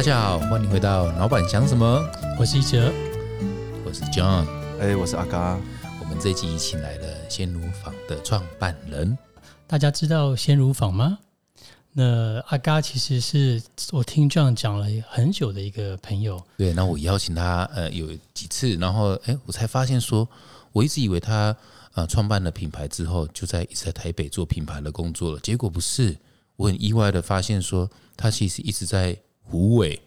[0.00, 2.02] 大家好，欢迎回到老板想什么，
[2.38, 2.90] 我是一哲，
[3.84, 4.46] 我是 John。
[4.80, 5.60] 哎，我是阿嘎。
[6.00, 9.18] 我们这集请来了鲜乳坊的创办人。
[9.66, 11.18] 大家知道鲜乳坊吗？
[11.92, 13.62] 那阿嘎其实是
[13.92, 16.42] 我听 John 讲了很久的一个朋友。
[16.56, 20.26] 对，那我邀请他呃有几次，然后哎，我才发现说，
[20.72, 21.54] 我一直以为他
[21.92, 26.16] 呃创办了品牌之后就在一直在台北做品牌的工作了，结果不是。
[26.56, 29.14] 我很意外的发现说，他其实一直在
[29.50, 30.00] 湖尾。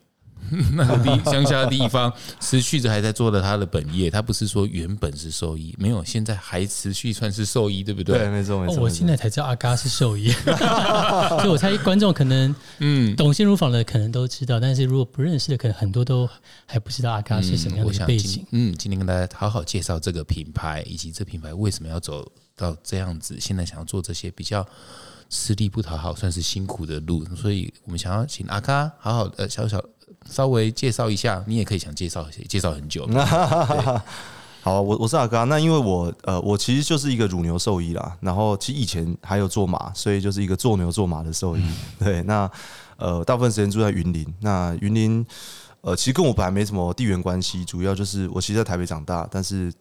[0.73, 8.19] 那个地乡下的地方，持续着还在做的他的本业，他不是说原本是兽医，没有，现在还持续算是兽医，对不对？
[8.19, 8.83] 对，没错没错。
[8.83, 10.29] 我现在才知道阿嘎是兽医，
[11.29, 16.29] 所以我猜观众可能嗯懂新乳坊的可能都知道，但是如果不认识的，可能很多都
[16.67, 18.45] 还不知道阿嘎是什么样的背景。
[18.51, 24.67] 嗯，今天跟大家好好介绍这个品牌，以及这品牌为什么要走到这样子，现在想要做这些比较
[25.33, 29.83] 吃力不讨好，算是辛苦的路，所以我们想要请阿嘎好好的小小。
[30.29, 33.05] 稍微介绍一下，你也可以想介绍介绍很久。
[34.61, 35.49] 好，我我是阿刚。
[35.49, 38.15] 那因为我呃，我其实就是一个乳牛兽医啦。
[38.21, 41.61] 然后其实以前还有做马，所以就是一个做牛做马的兽医。
[41.99, 42.49] 对，那
[42.95, 44.25] 呃，大部分时间住在云林。
[44.39, 45.25] 那云林
[45.81, 49.73] 呃，其实跟我本来没什么地缘关系，主要就是我其实在台北长大，但是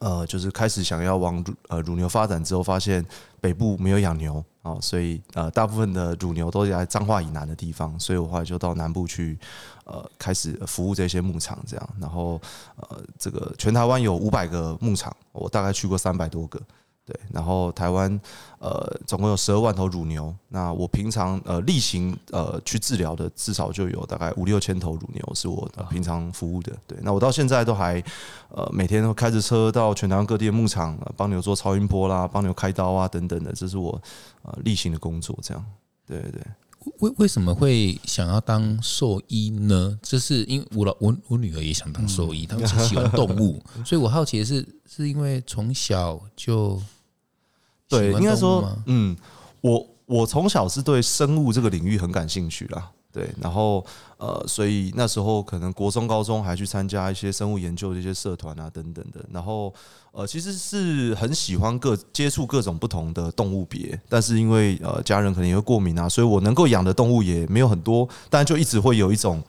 [0.00, 3.04] 呃，就是开始想要往呃乳牛发展之后，发现
[3.40, 4.44] 北部没有养牛。
[4.64, 9.38] 啊，所以呃，大部分的乳牛都在彰化以南的地方，所以我后来就到南部去，
[9.84, 12.40] 呃，开始服务这些牧场，这样，然后
[12.76, 16.58] 呃，这个全台湾有五百个牧场，我大概去过三百多个。
[17.06, 18.18] 对，然后台湾
[18.60, 26.72] 呃总共有十二万头乳牛，那我平常呃例行呃去治疗的至少就有大概五六千头乳牛是我平常服务的。
[26.86, 28.02] 对，那我到现在都还
[28.48, 34.00] 呃每天都开着车到全台湾各地的牧场帮牛做超音波啦，帮牛开刀啊等等的，这是我
[34.40, 35.38] 呃例行的工作。
[35.42, 35.62] 这样，
[36.06, 36.42] 对对对。
[37.00, 39.98] 为为什么会想要当兽医呢？
[40.02, 46.80] 就是因为我老我我女儿也想当兽医，她们喜欢动物， 所以我好奇的是，是因为从小就。
[47.98, 49.16] 对，应该说，嗯，
[49.60, 52.90] 我我从小是对生物这个领域很感兴趣啦。
[53.12, 53.84] 对，然后
[54.18, 59.24] 呃，所以那时候可能国中、高中还去参加一些生物研究的一些社团啊，等等的。
[59.32, 59.72] 然后
[60.10, 69.40] 呃，其实是很喜欢各接触各种不同的动物别，但是因为呃家人可能也会过敏啊，所以我能够养的动物也没有很多，但就一直会有一种。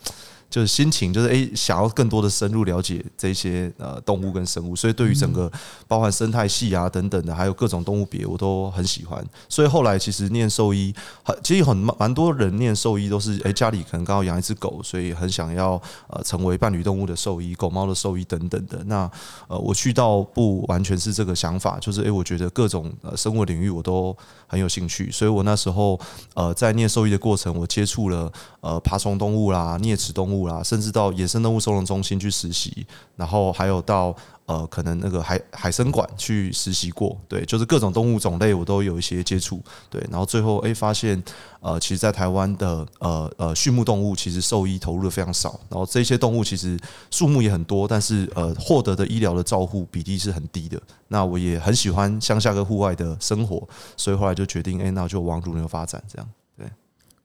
[0.50, 5.52] 就是心情，就是诶，想要更多的深入了解这些呃动物跟生物，所以对于整个
[5.88, 9.22] 包含生态系啊等等的，还有各种动物别，我都很喜欢。
[9.50, 18.82] 所以后来其实念兽医，很其实很蛮多人念兽医都是诶，家里可能刚好养一只狗，所以很想要呃成为伴侣动物的兽医，狗猫的兽医等等的。
[18.86, 19.10] 那
[19.48, 24.16] 呃，我去到不完全是这个想法，就是诶，我觉得各种呃生物领域我都
[24.48, 26.00] 很有兴趣，所以我那时候
[26.34, 28.32] 呃在念兽医的过程，我接触了
[28.62, 30.35] 呃爬虫动物啦、啮齿动物。
[30.36, 32.86] 物啦，甚至到野生动物收容中心去实习，
[33.16, 34.16] 然后还有到
[34.46, 39.60] 呃，可能那个海海生馆去实习过，对，就是各种动物种类我都有一些接触，
[39.90, 41.22] 对，然后最后哎发现，
[41.62, 46.80] 呃，其实，在台湾的呃呃畜牧动物其实兽医投入的非常少，然后这些动物其实
[47.10, 50.80] 数目也很多，但是呃获得的医疗的照护比例是很低的。
[51.08, 56.30] 那我也很喜欢乡下跟户外的生活，所以后来就决定，哎，那就往乳牛发展这样。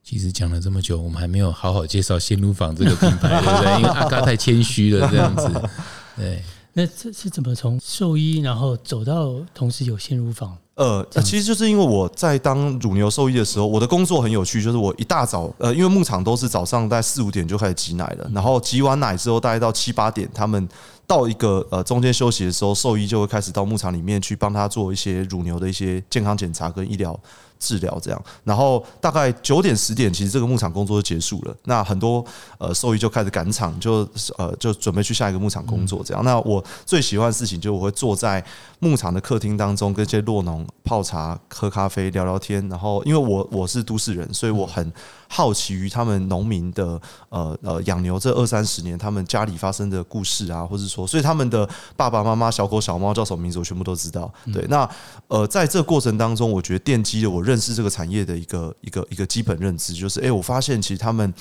[0.03, 3.77] 其实讲了这么久，我们还没有好好介绍鲜乳坊这个品牌， 对不对？
[3.77, 5.49] 因为阿嘎太谦虚了，这样子。
[6.17, 10.57] 对，那这是怎么从兽医，然后走到同时有鲜乳坊？
[10.75, 20.67] 呃，其实就是因为我在当乳牛兽医的时候，我的工作很有趣，就是我一大早，呃，因为牧场都是早上在四五点就开始挤奶了，然后挤完奶之后，大概到七八点，他们
[21.07, 27.19] 到一个呃中间休息的时候，兽医就会开始到牧场里面去帮他做一些乳牛的一些健康检查跟医疗。
[27.61, 31.55] 治疗这样，然后大概九点十点，其实这个牧场工作就结束了。
[31.65, 32.25] 那很多
[32.59, 36.25] 呃兽医就开始赶场，就呃就准备去下一个牧场工作这样。
[36.25, 38.45] 那我最喜欢的事情，就我会坐在
[38.81, 42.67] 牧场的客厅当中，跟这些落农泡茶、喝咖啡、聊聊天。
[42.69, 44.93] 然后因为我我是都市人，所以我很。
[45.33, 51.67] 好奇于他们农民的呃呃养牛这二三十年，他们家里发生的故事啊，或者说，所以他们的
[51.97, 54.29] 爸爸妈妈、小狗小猫叫什么名字，我全部都知道。
[54.53, 54.91] 对，那
[55.29, 61.33] 呃，在这个过程当中，我觉得奠基了我认识这个产业的一个一个一个基本认知，就是哎，我发现其实他们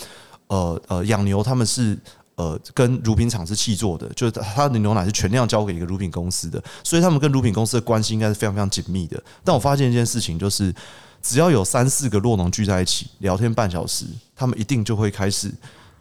[0.45, 1.97] 呃呃养牛，他们是
[2.35, 9.19] 呃跟乳品厂是契作的，就是他的牛奶是全量交给一个乳品公司的，所以他们跟乳品公司的关系应该是非常非常紧密的。
[9.43, 10.71] 但我发现一件事情就是。
[11.21, 14.05] 只要有三四个洛农聚在一起聊天半小时，
[14.35, 15.51] 他们一定就会开始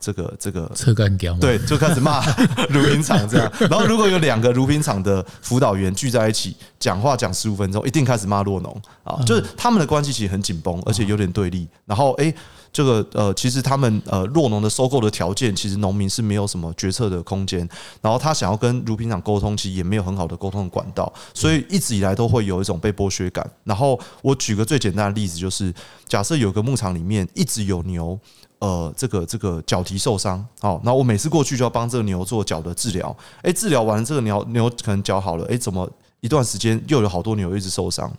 [0.01, 2.25] 这个这个车干掉，对，就开始骂
[2.69, 3.53] 乳品厂这样。
[3.61, 11.69] 然后如果有两个乳品厂的辅导员聚在一起讲话讲十五分钟，一定开始骂洛农啊，就是他们的关系其实很紧绷，而且有点对立。
[11.85, 12.35] 然后哎。
[12.73, 17.69] 这个呃，其实他们呃，弱农的收购的条件，其实农民是没有什么决策的空间。
[18.01, 23.49] 然后他想要跟乳品厂沟通，其实也没有很好的沟通的管道，所以一直以来都会有一种被剥削感。
[23.65, 25.73] 然后我举个最简单的例子，就是
[26.07, 28.19] 假设有个牧场里面一直有牛，
[28.59, 33.17] 呃，这个这个脚蹄受伤，好，那我每次过去就要帮这个牛做脚的治疗。
[33.43, 35.89] 诶，治疗完这个牛牛可能脚好了，诶，怎么
[36.21, 38.13] 一段时间又有好多牛一直受伤？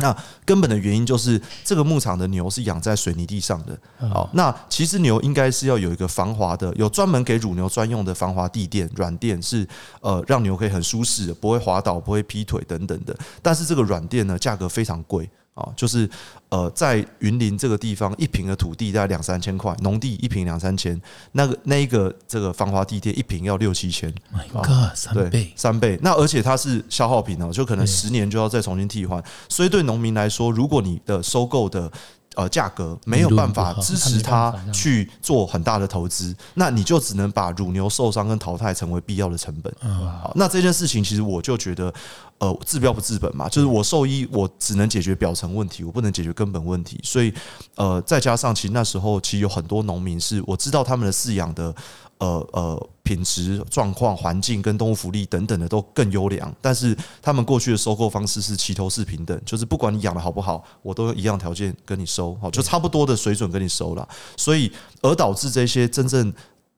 [0.00, 3.78] 那根本的原因就是这个牧场的牛是养在水泥地上的。
[4.08, 9.66] 好，那其实牛应该是要有一个防滑的，有专门给乳牛专用的防滑地垫、软垫，是
[10.00, 13.16] 呃让牛可以很舒适，不会滑倒、不会劈腿等等的。
[13.42, 15.28] 但是这个软垫呢，价格非常贵。
[15.60, 16.08] 啊，就是
[16.48, 21.00] 呃，在云林这个地方，一平的土地大概两三千块，农地一平两三千，
[21.32, 25.98] 那个那一个这个防滑地垫一平要六七千，My God，三倍三倍。
[26.02, 31.90] 那而且它是消耗品哦，就可能十年就要再重新替换，所以对农民来说，如果你的收购的。
[32.40, 39.70] 呃，价格没有办法支持他去做很大的投资，那你就只能把乳牛受伤跟淘汰成为必要的成本。
[39.82, 41.92] 好，那这件事情其实我就觉得，
[42.38, 46.98] 呃，治标不治本嘛，就是我兽医我只能解决表层问题，我不能解决根本问题。
[47.02, 47.30] 所以，
[47.74, 51.74] 呃，再加上其实那时候其实有很多农民是我知道他们的饲养的。
[52.20, 64.70] 呃呃，品质状况、环境跟动物福利等等的都更优良，但是他们过去的收购方式是齐头式平等，就是不管你养的好不好，我都一样条件跟你收，好就差不多的水准跟你收了，所以
[65.02, 66.32] 而导致这些真正。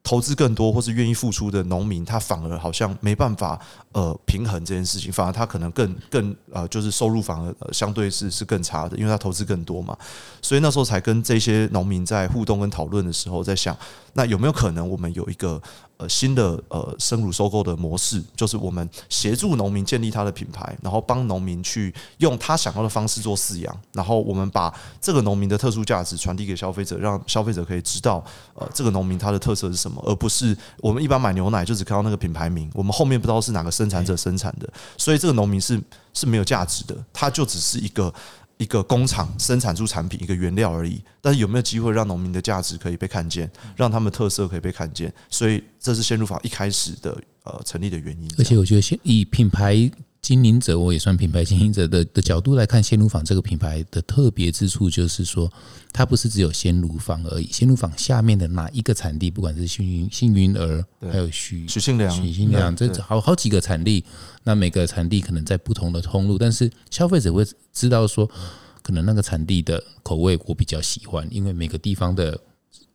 [0.05, 3.59] 投资更多或是愿意付出的农民，他反而好像没办法
[3.93, 9.97] 呃平衡这件事情，反而他可能更更呃就是收入反而相对是是更差的，因为他投资更多嘛。
[10.43, 13.77] 所以那时候才跟这些农民在互动跟讨论的时候，在想，
[14.15, 15.63] 那有没有可能我们有一个
[15.99, 28.23] 呃新的呃生乳收购的模式，就是我们协助农民建立他的品牌，然后帮农民去用他想要的方式做饲养，然后我们把这个农民的特殊价值传递给消费者，让消费者可以知道
[28.55, 29.92] 呃这个农民他的特色是什么。
[30.03, 35.81] 而不是我们一般买牛奶就只看到那个品牌名，我们后面不知道是哪个生产者生产的，所以这个农民是
[36.15, 38.13] 是没有价值的，它就只是一个
[38.57, 41.03] 一个工厂生产出产品一个原料而已。
[41.21, 45.13] 但是有没有机会让农民的价值可以被看见，让他们特色可以被看见？
[45.29, 48.31] 所以这是鲜乳法一开始的呃成立的原因。
[48.39, 49.91] 而且我觉得以品牌。
[50.23, 55.53] 经营者，我也算品牌经营者的的角度来看，鲜乳坊这个品牌的特别之处，就是说，
[55.93, 57.47] 它不是只有鲜乳坊而已。
[57.51, 64.05] 鲜乳坊下面的哪一个产地，不管是幸运幸运儿，还有许许信良、许信良，这好好几个产地，
[64.45, 68.31] 那每个产地可能在不同的通路，但是消费者会知道说，
[68.81, 72.41] 可能那个产地的口味我比较喜欢，因为每个地方的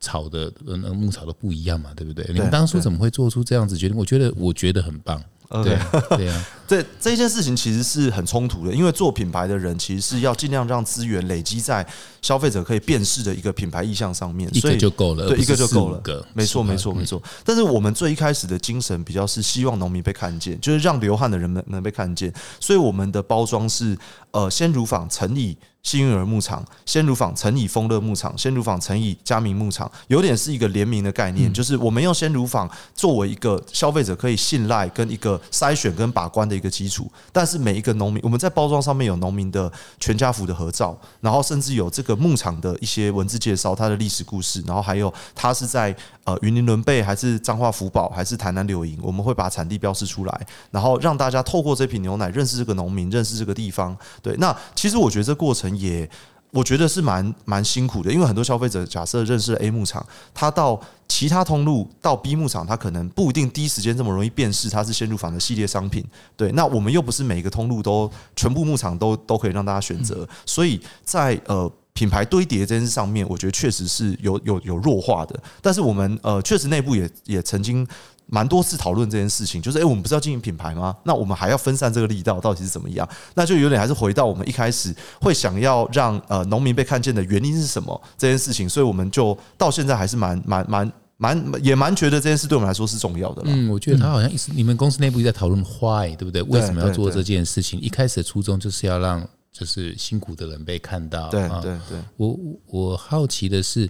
[0.00, 2.24] 草的呃牧草都不一样嘛，对不对？
[2.32, 3.98] 你们当初怎么会做出这样子决定？
[3.98, 5.22] 我觉得，我觉得很棒。
[5.48, 5.78] 对
[6.10, 11.86] 对呀， 这这件事情其实是很冲突的，因为做品牌的人其实是要尽量让资源累积在
[12.20, 16.02] 消费者可以辨识的一个品牌意向上面，所以就够了，对，一个就够了，
[16.34, 17.22] 没错，没错，没错。
[17.44, 22.30] 但是我们最一开始的精神比较是希望农民被看见，就是让流汗的人们能被看见，
[22.60, 23.96] 所以我们的包装是
[24.32, 25.56] 呃鲜乳坊乘以。
[25.82, 37.10] 幸运儿牧场、鲜乳坊乘以丰乐牧场、鲜乳坊乘以嘉明牧场，有点是一个联名的概念，就是我们用鲜乳坊作为一个消费者可以信赖跟一个筛选跟把关的一个基础。
[37.32, 45.94] 但是每一个农民，我们在包装上面有农民的全家福的合照，然后甚至有这个牧场的一些文字介绍，它的历史故事，然后还有它是在
[46.24, 53.96] 呃云林伦贝还是彰化福宝还是台南柳营，我们会把产地标示出来，然后让大家透过这瓶牛奶认识这个农民，认识这个地方。
[54.20, 55.67] 对，那其实我觉得这过程。
[55.76, 56.08] 也
[56.50, 66.02] 我觉得是蛮蛮辛苦的，因为很多消费者假设认识了 A 牧场，他到其他通路到 B 牧场，他可能不一定第一时间这么容易辨识它是鲜乳坊的系列商品。
[66.36, 75.38] 对，那我们又不是每个通路都全部牧场都都可以让大家选择，所以在呃品牌堆叠这件事上面，我觉得确实是有有有弱化的。
[75.60, 77.86] 但是我们呃确实内部也也曾经。
[78.30, 80.94] 蛮多次讨论这件事情，就是哎，我们不是要经营品牌吗？
[81.02, 83.08] 那我们还要分散这个力道，到底是怎么样？
[83.34, 93.42] 那就有点还是回到我们一开始会想要让呃农民被看见的原因是什么这件事情，所以我们就到现在还是蛮蛮蛮蛮也蛮觉得这件事对我们来说是重要的。
[93.46, 96.42] 嗯，我觉得他好像你们公司内部在讨论 why 对不对？
[96.42, 97.80] 为什么要做这件事情？
[97.80, 101.30] 一开始的初衷就是要让就是辛苦的人被看到。
[101.30, 103.88] 对对对，我我好奇的是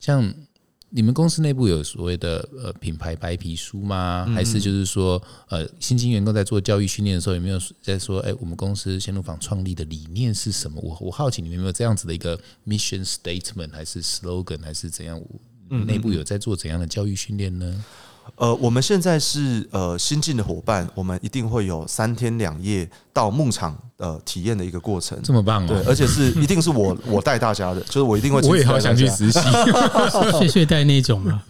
[0.00, 0.34] 像。
[0.96, 4.24] 你们公司内部有所谓的呃品牌白皮书吗？
[4.34, 10.80] 还是就是说呃新进员工在做教育训练的时候有没有在说哎我们公司鲜乳坊创立的理念是什么？
[10.80, 12.34] 我我好奇你们有没有这样子的一个
[12.66, 15.20] mission statement 还是 slogan 还是怎样？
[15.68, 17.84] 内部有在做怎样的教育训练呢？
[18.34, 25.68] 呃，我们现在是呃新进的伙伴，我们一定会有三天两夜到牧场呃体验的一个过程，这么棒哦！
[25.68, 28.40] 对，而且是一定是我我带大家的，就是我一定会。
[28.42, 29.40] 我也好想去实习，
[30.38, 31.42] 睡睡袋那种吗？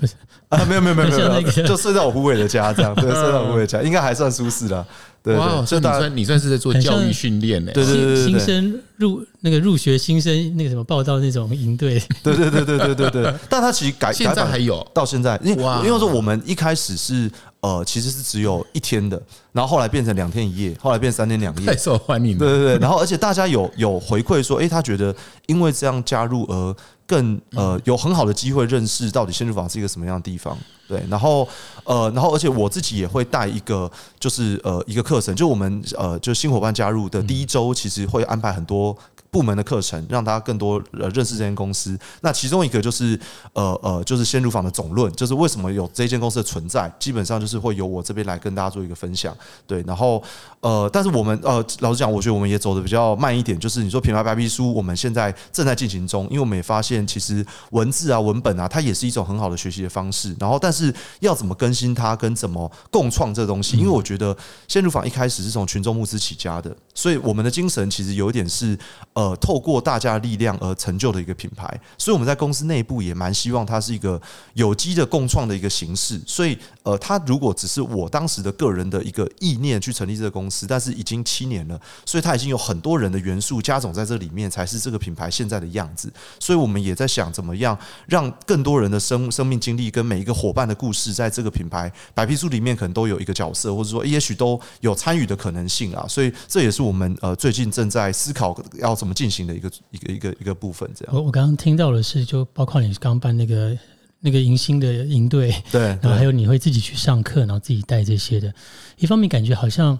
[0.48, 4.86] 啊，没有没有没有没有， 就睡在我胡伟的家这样，对，睡在我胡伟家应该还算舒适的。
[5.34, 7.72] 哇，所以你算你算是在做教育训练呢？
[7.72, 13.34] 对对对新生入那个入学新生那个什么报道那种营队，对对对对对对对。
[13.50, 17.30] 但他其实改现在还有到现在，因为因为说我们一开始是
[17.60, 19.20] 呃其实是只有一天的，
[19.52, 22.38] 然后后来变成两天一夜，后来变三天两夜，太受欢迎。
[22.38, 25.14] 对对对，然后而且大家有有回馈说，哎，他觉得
[25.46, 26.76] 因为这样加入而
[27.06, 30.56] 更呃有很好的机会认识到底先入坊是一个什么样的地方。
[30.88, 31.48] 对，然后
[31.82, 38.96] 呃，然后而且我自己也会带一个，就是呃一个课程，就我们呃就新伙伴加入的第一周，其实会安排很多。
[39.30, 41.98] 部门的课程，让大家更多呃认识这间公司。
[42.20, 43.18] 那其中一个就是
[43.52, 49.36] 呃呃，就是先入坊的总论，就是为什么有这间公司的存在，基本上就是会由我这边来跟大家做一个分享。
[49.66, 50.22] 对，然后
[50.60, 53.58] 呃，但是我们呃，老实讲，我觉得我们也走的比较慢一点。
[53.58, 60.34] 就是你说品牌白皮书，我们现在正在进行中，因为我们也发现，其实文字啊、文本啊，它也是一种很好的学习的方式。
[60.38, 64.36] 然后，但是要怎么更新它，跟怎么共创这东西，因为我觉得
[64.68, 68.78] 先入坊一开始是从群众募资起家的，所以我们的精神其实有一点是
[69.16, 69.36] 呃。
[69.46, 74.20] 透过大家的力量而成就的一个品牌，所以我们在公司内部也蛮希望它是一个
[74.54, 76.20] 有机的共创的一个形式。
[76.26, 86.12] 所以，呃，它如果只是我当时的个人的一个意念去成立这个公司，但是已经七年了，所以它已经有很多人的元素加总在这里面，才是这个品牌现在的样子。
[86.40, 96.04] 所以我们也在想，怎么样让更多人的生生命经历跟每一个伙伴的故事，在这个品牌白皮书里面可能都有一个角色，或者说也许都有参与的可能性啊。
[96.08, 99.05] 所以这也是我们呃最近正在思考要怎。
[99.14, 101.14] 进行的一个一个一个一个部分，这样。
[101.14, 103.76] 我我刚刚听到的是，就包括你刚办那个
[104.20, 108.52] 那个迎新的营队， 对，然后还有你会自己去上课，然后自己带这些的。
[108.98, 109.98] 一方面感觉好像，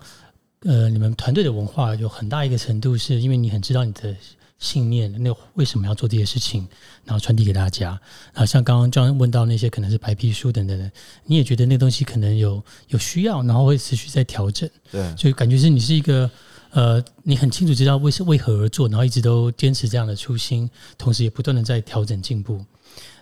[0.61, 4.15] 呃，你们团队的文化有很大一个程度，是因为你很知道你的
[4.59, 6.67] 信念，那为什么要做这些事情，
[7.05, 7.91] 然后传递给大家。
[8.33, 10.91] 然后像刚刚这样问到那些可能是白皮书等等的，
[11.25, 14.69] 你也觉得那东西可能有有需要，然后会持续在调整。
[14.91, 16.31] 对，就感觉是你是一个。
[16.77, 20.69] 呃，你很清楚知道为是为何而做，然后一直都坚持这样的初心，
[20.99, 22.63] 同时也不断的在调整进步。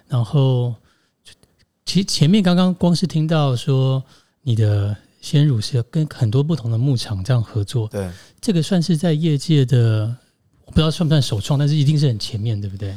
[0.08, 0.74] 然后，
[1.86, 4.02] 其实前面刚刚光是听到说
[4.42, 10.12] 你的鲜乳是跟很多不同的牧场这样合作，对，这个算是在业界的，
[10.64, 12.92] 我不知道算不算首创，但是一定是很前面，对不对？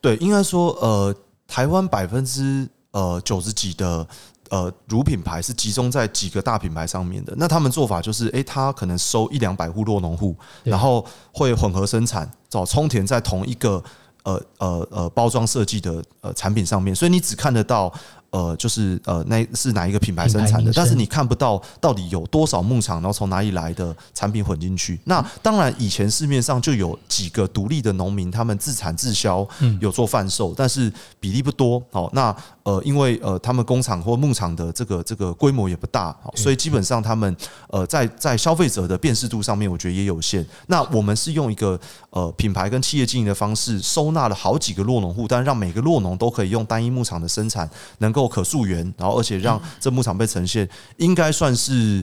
[0.00, 1.12] 对，应该说，呃，
[1.48, 4.06] 台湾百分之呃九十几的。
[4.50, 7.34] 呃，乳品牌是集中在几个大品牌上面的。
[7.36, 13.82] 那他们做法就是，诶，他可能收一两百户落农户，然后会混合生产，找充填在同一个
[14.24, 17.92] 呃呃呃包装设计的呃产品上面，所以你只看得到。
[18.30, 20.70] 呃，就是呃，那是哪一个品牌生产的？
[20.74, 24.98] 但是你看不到到底有多少牧场，然后从哪里来的产品混进去。
[25.04, 29.46] 那当然，以前市面上就有几个独立的农民，他们自产自销，
[29.80, 31.82] 有做贩售，但是比例不多。
[31.92, 37.36] 好，那呃，因为呃，他们工厂或牧场的这个这个规模也不大，所以基本上他们
[37.68, 40.44] 呃，在在消费者的辨识度上面，我觉得也有限。
[40.66, 41.78] 那我们是用一个
[42.10, 48.15] 呃品牌跟企业经营的方式，收纳了好几个落农户，但让每个落农都可以用单一牧场的生产能。
[48.16, 52.02] 够可溯源，然后而且让这牧场被呈现，应该算是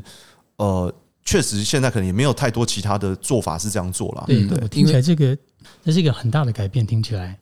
[0.58, 0.94] 呃，
[1.26, 4.24] 确实现在可能也没有太多其他的做法是这样做了。
[4.28, 5.36] 对对，听起来这个
[5.84, 7.40] 这是一个很大的改变，听起来。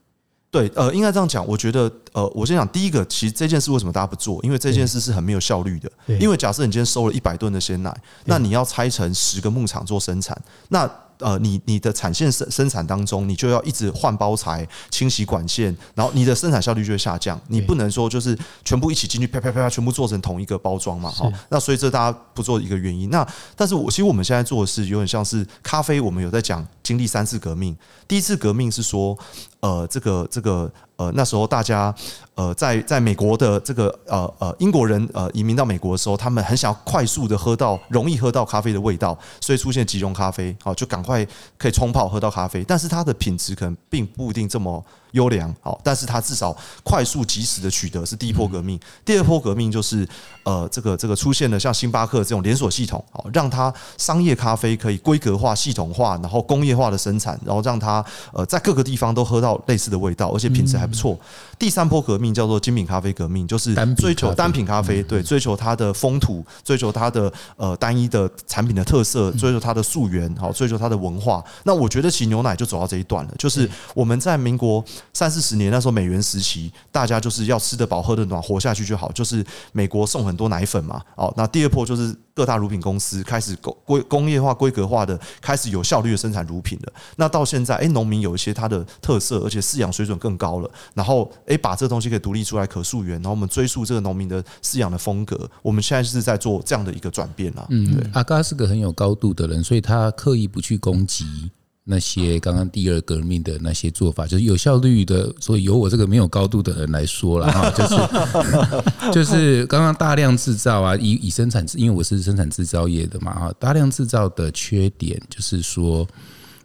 [0.49, 1.45] 对，呃，应该这样讲。
[1.45, 4.39] 我觉得，呃，我先讲第一个，其实这件事为什么大家不做？
[4.43, 5.91] 因为这件事是很没有效率的。
[6.19, 7.93] 因为假设你今天收了一百吨的鲜奶，
[8.25, 10.89] 那你要拆成十个牧场做生产，那。
[11.21, 17.39] 呃，你你的产线生生产当中，你就要一直换包材、清洗管线，然后你的生产效率就会下降。
[17.47, 21.09] 你不能说就是全部一起进去，啪啪啪啪，全部做成同一个包装嘛？
[21.09, 23.09] 哈，那所以这大家不做一个原因。
[23.09, 23.25] 那
[23.55, 27.75] 但是我其实我们现在做的是有点像是咖啡，我们有在讲经历三次革命。
[28.07, 29.17] 第一次革命是说，
[29.61, 30.71] 呃，这个这个。
[31.01, 31.93] 呃，那时候大家，
[32.35, 41.25] 呃，在在美国的这个呃呃英国人呃移民到美国的时候，他们很想要快速的喝到容易喝到咖啡的味道，所以出现即溶咖啡，好就赶快
[41.57, 44.83] 可以冲泡喝到咖啡，但是它的品质可能并不一定这么。
[45.11, 48.79] 优良好，但是它至少快速及时的取得是第一波革命。
[49.03, 50.07] 第二波革命就是
[50.43, 58.03] 呃，这个这个出现了像星巴克这种连锁系统，好让它商业咖啡可以规格化、系统化，然后工业化的生产，然后让它
[58.33, 61.17] 呃在各个地方都喝到类似的味道，而且品质还不错。
[61.59, 71.43] 第三波革命叫做精品咖啡革命，就是追求单品咖啡，对，追求它的风土，追求它的呃单一的产品的特色，追求它的溯源，好，追求它的文化。
[71.63, 86.93] 那我觉得其实牛奶就走到这一段了，就是我们在民国三四十年那时候美元时期，大家就是要吃得饱、喝得暖、活下去就好，就是美国送很多奶粉嘛，哦，那第二波就是各大乳品公司开始工规工业化、规格化的开始有效率的生产乳品了。
[87.17, 91.31] 那到现在，哎，农民有一些它的特色，而且饲养水准更高了，然后。
[91.47, 95.49] 诶，把这个东西可以独立出来，可溯源，然后我们追溯这个农民的饲养的风格。
[95.61, 97.65] 我们现在是在做这样的一个转变啦。
[97.69, 98.09] 嗯，对。
[98.13, 101.51] 阿嘎是个很有高度的人，所以他刻意不去攻击
[101.83, 105.33] 那些刚刚第二革命的那些做法，就是有效率的。
[105.39, 116.07] 所以由我这个没有高度的人来说了哈， 就是 就是刚刚大量制造啊，以以生产，因为我是生产制造业的嘛哈，大量制造的缺点就是说，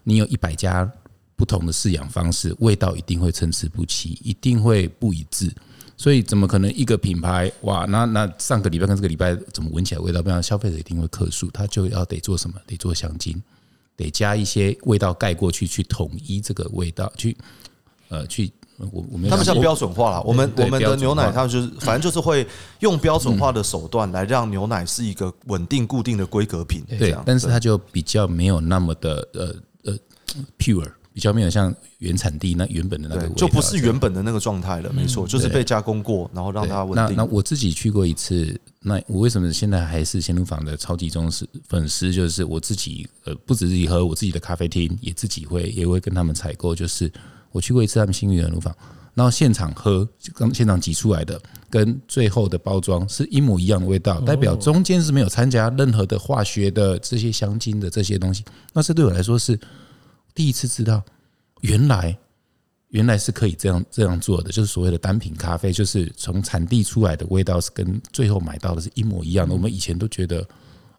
[0.04, 0.90] 你有一百家。
[1.38, 5.52] 不同的饲养方式，味道一定会参差不齐，一定会不一致。
[5.94, 7.84] 所以怎么可能一个品牌哇？
[7.84, 10.42] 那那上个礼拜跟这个礼拜怎么闻起来味道不一样？
[10.42, 12.56] 消费者一定会克数，他就要得做什么？
[12.66, 13.36] 得做香精，
[13.96, 17.36] 得加一些味道盖过去，去统一这个味道，去
[18.08, 20.22] 呃去我我们他们叫标准化了。
[20.22, 22.46] 我们我们的牛奶，他们就是反正就是会
[22.80, 26.84] 用标准化的手段来让牛奶是一个稳定固定的规格品。
[26.98, 29.98] 对，但是它就比较没有那么的呃呃
[30.58, 30.92] pure。
[31.16, 34.92] 比较没有像原产地那原本的那个，就不是原本的那个状态了。
[34.92, 37.16] 没错，就是被加工过，然后让它稳定。
[37.16, 42.12] 那那我自己去过一次，那我为什么现在还是鲜乳坊的超级忠实粉丝？
[42.12, 46.74] 就是我自己呃，不只是喝我自己的咖啡厅，也自己会也会跟他们采购。
[46.74, 47.10] 就是
[47.50, 48.76] 我去过一次他们新源乳坊，
[49.14, 58.44] 然后现场喝，刚现场挤出来的，跟最后的包装是一模一样的味道，代表中间是没有参加任何的化学的这些香精的这些东西。
[58.74, 59.58] 那这对我来说是。
[60.36, 61.02] 第一次知道，
[61.62, 62.16] 原来
[62.90, 69.54] 原来是可以这样这样做的，就是所谓的单品咖啡，就是从产地出来的味道是跟最后买到的是一模一样的。
[69.54, 70.46] 我们以前都觉得，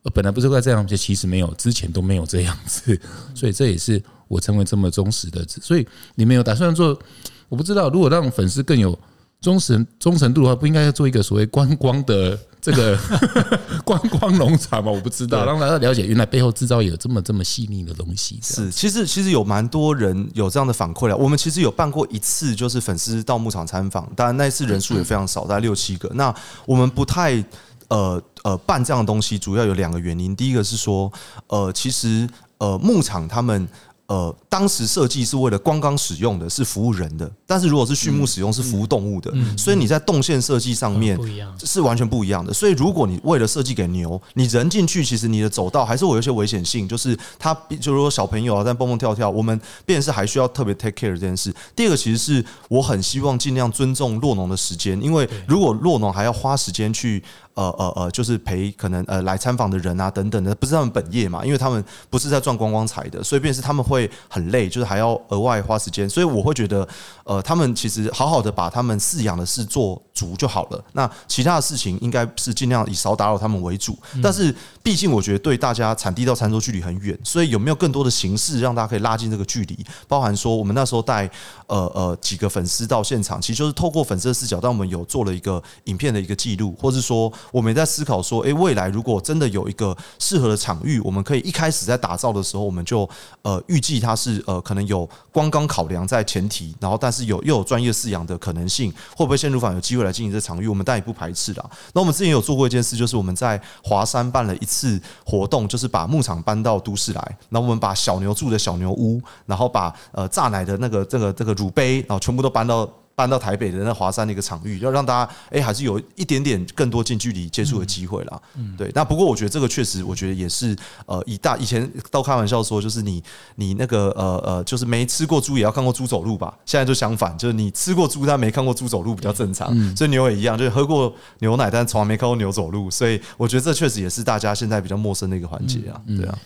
[0.02, 3.00] 呃，本来不是该这样，就其实没有，之前都没有这样子。
[3.36, 5.46] 所以这也是我成为这么忠实的。
[5.48, 7.00] 所以你们有打算做？
[7.48, 8.98] 我不知道，如果让粉丝更有
[9.42, 12.38] 忠诚忠诚度的话，不应该要做一个所谓观光的。
[12.60, 13.00] 这个
[13.86, 18.40] 观光农场嘛，我不知道，让大家了解原来背后制造有这么这么细腻的东西。
[18.42, 21.16] 是，其实其实有蛮多人有这样的反馈了。
[21.16, 26.10] 我们其实有办过一次，就是粉丝到牧场参访，当然那一次人数也非常少， 大概六七个。
[26.16, 26.34] 那
[26.66, 27.42] 我们不太
[27.88, 30.36] 呃呃办这样的东西，主要有两个原因。
[30.36, 31.10] 第一个是说，
[31.48, 33.66] 呃，其实呃牧场他们。
[34.08, 39.34] 呃，当时设计是为了观光使用的，是服务人的；但是如果是畜牧使用，是服务动物的。
[39.58, 41.20] 所以你在动线设计上面
[41.66, 42.54] 是完全不一样的。
[42.54, 51.54] 所以如果你为了设计给牛，你人进去，其实你的走道还是会有一些危险性，就是它，就是说小朋友啊在蹦蹦跳跳，我们便是还需要特别 take care 这件事。
[51.76, 57.22] 第二个，其实是我很希望尽量尊重落农的时间，因为如果落农还要花时间去。
[57.58, 66.88] 呃呃呃，就是陪可能呃来参访的人啊等等的，不是他们本业嘛，因为他们不是在赚观光财的，所以便是他们会很累，就是还要额外花时间，所以我会觉得，
[67.24, 70.84] 呃，他们其实好好的把他们饲养的事做足就好了。
[70.94, 73.98] 那其他的事情应该是尽量以少打扰他们为主。
[74.22, 79.84] 但是毕竟我觉得对大家产地到餐桌距离很远，所以有没有更多的形式让大家可以拉近这个距离？
[80.08, 81.28] 包含说我们那时候带
[81.66, 87.34] 呃呃几个粉丝到现场，其实就是透过粉丝的视角，但我们有做了一个影片的一个记录，或是说。
[87.52, 93.08] 我们也在思考说，诶，未来如果真的有一个适合的场域，我们可以一开始在打造的时候，我们就
[93.42, 100.68] 呃预计它是呃可能有光刚考量在前提，然后但是有又有专业饲养的可能性，会不会鲜乳坊有机会来进行这场域？
[100.68, 101.70] 我们当然也不排斥啦。
[101.94, 112.90] 那我们之前有做过一件事，就是我们在华山办了一次活动，就是把牧场搬到都市来，然后我们把小牛住的小牛屋，然后把呃榨奶的那个这个这个乳杯，然后全部都搬到。
[113.18, 118.40] 搬到台北的那华山的一个场域，要让大家哎，还是有一点点更多近距离接触的机会啦。
[118.54, 118.92] 嗯，对。
[118.94, 120.78] 那不过我觉得这个确实，我觉得也是
[121.08, 123.24] 呃，以大以前都开玩笑说，就是你
[123.56, 126.56] 你那个呃呃，就是没吃过猪也要看过猪走路吧。
[126.64, 129.76] 现在就相反，就是你吃过猪但没看过猪走路比较正常。
[129.96, 132.92] 所以牛也一样，就是喝过牛奶但从来没看过牛走路。
[132.92, 136.00] 所以我觉得这确实也是大家现在比较陌生的一个环节啊。
[136.06, 136.38] 对啊。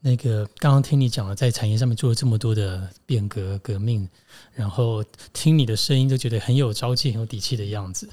[0.00, 4.08] 那个刚刚听你讲了，在产业上面做了这么多的变革革命，
[4.54, 8.08] 然后听你的声音都觉得很有朝气、很有底气的样子。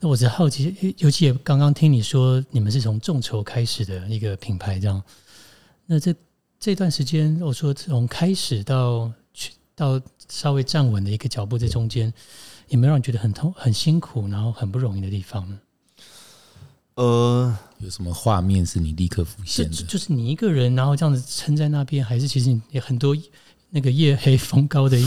[0.00, 5.02] 那我只好奇，尤其也刚刚听你说，你们是从众筹开始的一个品牌，这样。
[5.86, 6.14] 那这
[6.58, 12.12] 这段时间，我说从开始到去到稍微站稳的一个脚步，在中间
[12.68, 15.60] 有没有让你觉得很痛、很辛苦，然后很不容易的地方呢？
[16.94, 19.76] 呃，有什么画面是你立刻浮现的？
[19.84, 23.16] 就是你一个人，然后这样子撑在那边，还是其实也很多
[23.70, 25.06] 那个夜黑风高的夜。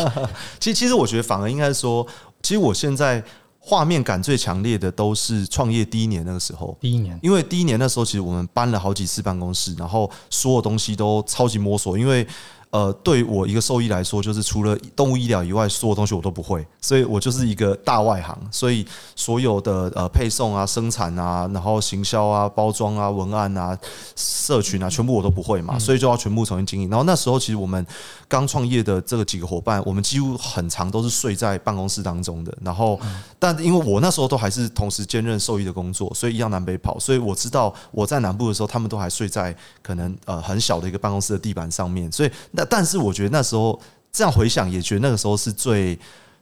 [0.58, 2.06] 其实，其实我觉得反而应该说，
[2.42, 3.22] 其实我现在
[3.58, 6.76] 画面感最强烈的都是创业第一年那个时候。
[6.80, 12.26] 第一年，因为第一年那时候，其实我们搬了好几次办公室，然后所有东西都超级摸索，因为。
[12.70, 18.38] 呃，对我一个兽医来说，就是除了动物医疗以外，所有东西我都不会，所以我就是一个大外行。
[18.50, 23.74] 所以所有的呃配送啊、生产啊、然后行销啊、包装啊、文案啊、
[24.14, 26.90] 社群啊，全部我都不会嘛，所以就要全部重新经营。
[26.90, 27.86] 然后那时候其实我们
[28.28, 32.54] 刚创业的这个几个伙伴，我们几乎很长都是睡在办公室当中的。
[32.62, 33.00] 然后，
[33.38, 36.98] 但因为我那时候都还是同时兼任兽医的工作，所以一样南北跑。
[36.98, 42.30] 所以我知道我在南部的时候，他们都还睡在可能呃很小的一个办公室的地板上面，所以。
[42.58, 45.96] 那但是我觉得那时候这样回想，也觉得那个时候是最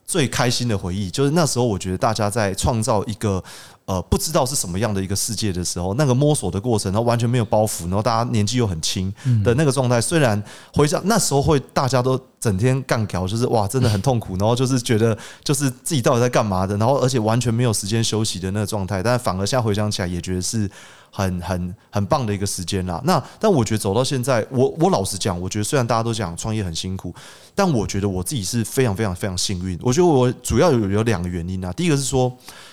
[0.07, 1.11] 最开心的回忆。
[1.11, 3.42] 就是那时候，我觉得大家在创造一个
[3.85, 9.12] 呃不知道是什么样的一个世界的时候，那个摸索的过程，然后完全没有包袱，然后大家年纪又很轻
[9.44, 10.00] 的那个状态。
[10.00, 19.03] 虽然回想那时候会大家都整天干搞，就是哇，真的很痛苦，然后就是觉得就是自己到底在干嘛的，然后而且完全没有时间休息的那个状态。
[19.03, 20.70] 但反而现在回想起来，也觉得是。
[21.09, 23.01] 很很很棒的一个时间啦。
[23.07, 27.14] 那但我觉得走到现在，我我老实讲，我觉得虽然大家都讲创业很辛苦，
[27.55, 29.79] 但我觉得我自己是非常非常非常幸运。
[29.81, 31.72] 我觉得我主要有有两个原因啊。
[31.72, 32.31] 第一个是说，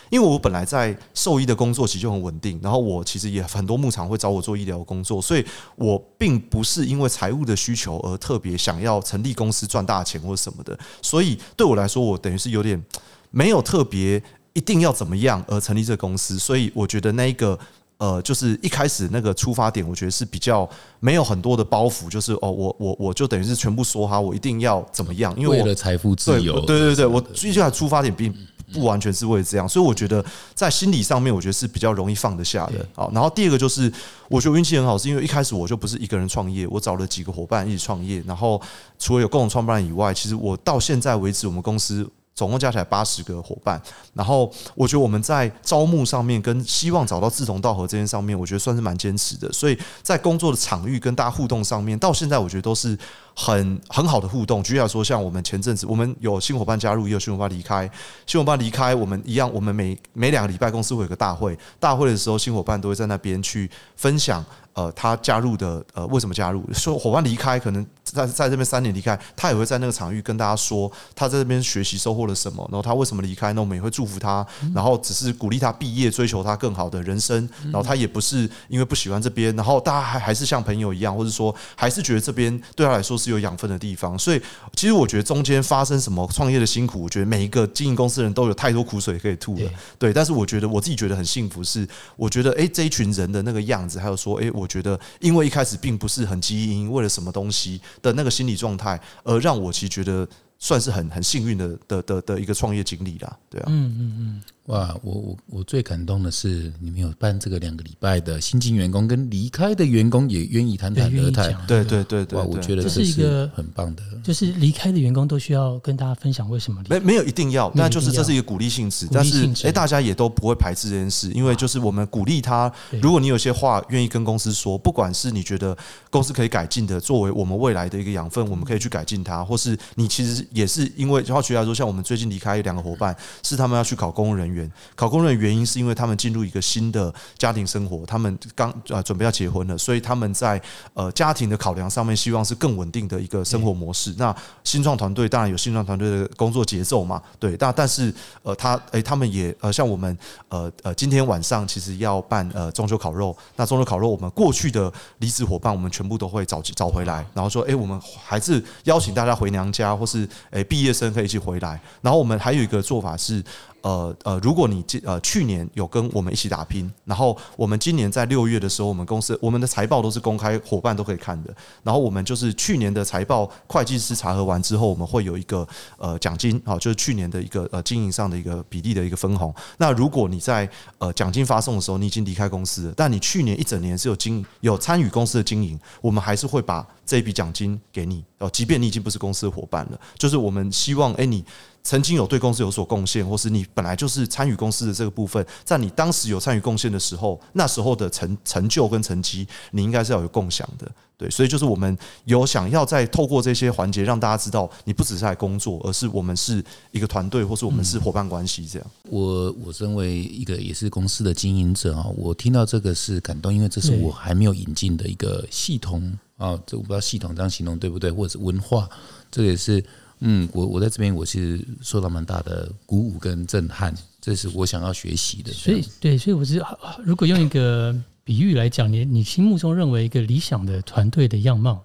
[0.10, 5.46] 因为我本来在兽医的工作其实就很稳定，然后我其实也很多牧场会找我做医疗工作，所以
[5.78, 10.76] 我并不是因为财务的需求而特别想要成立公司赚大钱或者什么的。
[11.02, 12.84] 所以对我来说，我等于是有点
[13.30, 14.22] 没有特别
[14.54, 16.40] 一定要怎么样而成立这个公司。
[16.40, 17.58] 所以我觉得那一个。
[18.00, 28.34] 呃，就是一开始那个出发点，我觉得是比较没有很多的包袱，就是哦，我我我就等于是全部说哈，我一定要怎么样，因为为了财富自由，对对对，我最近的出发点并
[28.74, 32.86] 不完全是为了这样，所以我觉得在心理上面，我觉得是比较容易放得下的。
[32.96, 33.92] 好，然后第二个就是，
[34.28, 38.62] 我觉得运气很好，是因为一开始我就不是一个人创业，我找了几个伙伴一起创业，然后
[38.98, 42.10] 除了有共同创办人以外，其实我到现在为止，我们公司。
[42.36, 43.82] 总共加起来八十个伙伴，
[44.14, 49.52] 然后我觉得我们在招募上面跟希望找到志同道合这件上面，我觉得算是蛮坚持的。
[49.52, 52.98] 所以在工作的场域跟大家互动上面，到现在我觉得都是
[53.36, 54.64] 很很好的互动。
[54.64, 57.90] 举例来说，像我们前阵子我们有新伙伴加入，也有新伙伴离开。
[58.26, 64.44] 新伙伴离开，我们一样，我们每每两个礼拜公司会有个大会，大会的时候新伙伴都会在那边去分享。
[64.74, 66.64] 呃，他加入的呃，为什么加入？
[66.74, 73.52] 说伙伴离开，可能在在这边三年离开，他也会在那个场域跟大家说，他在这边学习收获了什么，然后他为什么离开？
[73.54, 77.48] 那我们也会祝福他，然后只是鼓励他毕业，追求他更好的人生。
[77.66, 84.18] 然后他也不是因为不喜欢这边，然后大家还还是像朋友一样，或者说还是觉得这边对他来说是有养分的地方。
[84.18, 84.42] 所以，
[84.76, 89.70] 其实我觉得中间发生什么创业的辛苦，我觉得每一个经营公司的人都有太多苦水可以吐了。
[90.00, 94.64] 对，但是我觉得我自己觉得很幸福，是我觉得哎，这一群人的那个样子，还有说哎我。
[94.64, 100.28] 我觉得，因为一开始并不是很基因，为了什么东西的那个心理状态，而让我其实觉得
[100.60, 104.44] 算是很很幸运的的的的一个创业经历啦，对啊，嗯嗯嗯。
[104.68, 122.72] 哇，我我我最感动的是，你们有办这个两个礼拜的新进员工跟离开的员工也愿意谈谈而谈，对对对对，哇，我觉得这是一个很棒的，就是离开的员工都需要跟大家分享为什么没没有一定要，那就是这是一个鼓励性质，但是哎，大家也都不会排斥这件事，因为就是我们鼓励他，
[123.02, 125.78] 如果你有些话愿意跟公司说，不管是你觉得
[126.10, 134.53] 公司可以改进的，作为我们未来的一个养分，我们可以去改进它，或是你其实也是因为，然后举例来说，像我们最近离开两个伙伴，是他们要去考公务人员。
[134.96, 140.62] 考公人的原因是因为他们进入一个新的家庭生活，他们刚呃准备要结婚了，所以他们在
[140.94, 144.14] 呃家庭的考量上面，希望是更稳定的一个生活模式。
[144.18, 148.14] 那新创团队当然有新创团队的工作节奏嘛，对，但但是
[148.44, 150.18] 呃他诶他们也呃像我们
[150.50, 163.44] 呃呃今天晚上其实要办呃中秋烤肉，那中秋烤肉我们过去的离职伙伴我们全部都会找找回来，然后说诶我们还是邀请大家回娘家，或是诶毕业生可以一起回来，然后我们还有一个做法是。
[163.84, 171.54] 呃呃，如果你今呃去年有跟我们一起打拼，然后我们今年在六月的时候，我们公司我们的财报都是公开，伙伴都可以看的。
[171.84, 175.68] 然后我们就是去年的财报，会计师查核完之后，我们会有一个
[175.98, 179.54] 呃奖金啊，就是去年的一个呃经营上的一个比例的一个分红。
[179.78, 180.68] 那如果你在
[180.98, 190.00] 呃奖金发送的时候，你已经离开公司了，但你去年一整年是有经有参与公司的经营，我们还是会把这一笔奖金给你哦，即便你已经不是公司的伙伴了。
[190.18, 191.44] 就是我们希望，哎你。
[191.84, 200.90] 曾经有对公司有所贡献，或是你本来就是参与公司的这个部分，在你当时有参与贡献的时候，那时候的成成就跟成绩，你应该是要有共享的。
[201.18, 208.88] 对，所以就是我们有想要在透过这些环节，让大家知道，你不只是在工作，而是我们是一个团队，或是我们是伙伴关系这样。
[209.10, 216.02] 我我身为一个也是公司的经营者啊，我听到这个是感动，因为这是我还没有引进的一个系统
[216.38, 218.90] 啊，这我不知道系统这样形容对不对，或者是文化，
[219.30, 219.84] 这也是。
[220.26, 225.52] 嗯，我我在这边，我其实受到蛮大的鼓舞跟震撼，这是我想要学习的。
[225.52, 226.64] 所以，对，所以我是
[227.04, 231.84] 如果用一个比喻来讲，你你心目中认为一个理想的团队的样貌，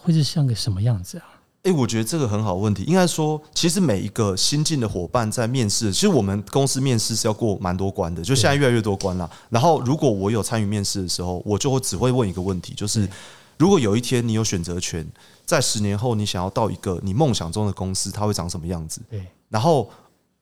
[0.00, 1.24] 会是像个什么样子啊？
[1.62, 2.82] 哎，我觉得这个很好问题。
[2.82, 9.30] 应该说，其实每一个新进的伙伴在面试，其实我们公司面试是要过蛮多关的，就现在越来越多关了。
[9.48, 13.08] 然后，如果我有参与面试的时候，我就会只会问一个问题，就是
[13.56, 15.06] 如果有一天你有选择权。
[15.52, 19.02] 在十年后，你想要到一个你梦想中的公司，它会长什么样子？
[19.10, 19.22] 对。
[19.50, 19.90] 然后，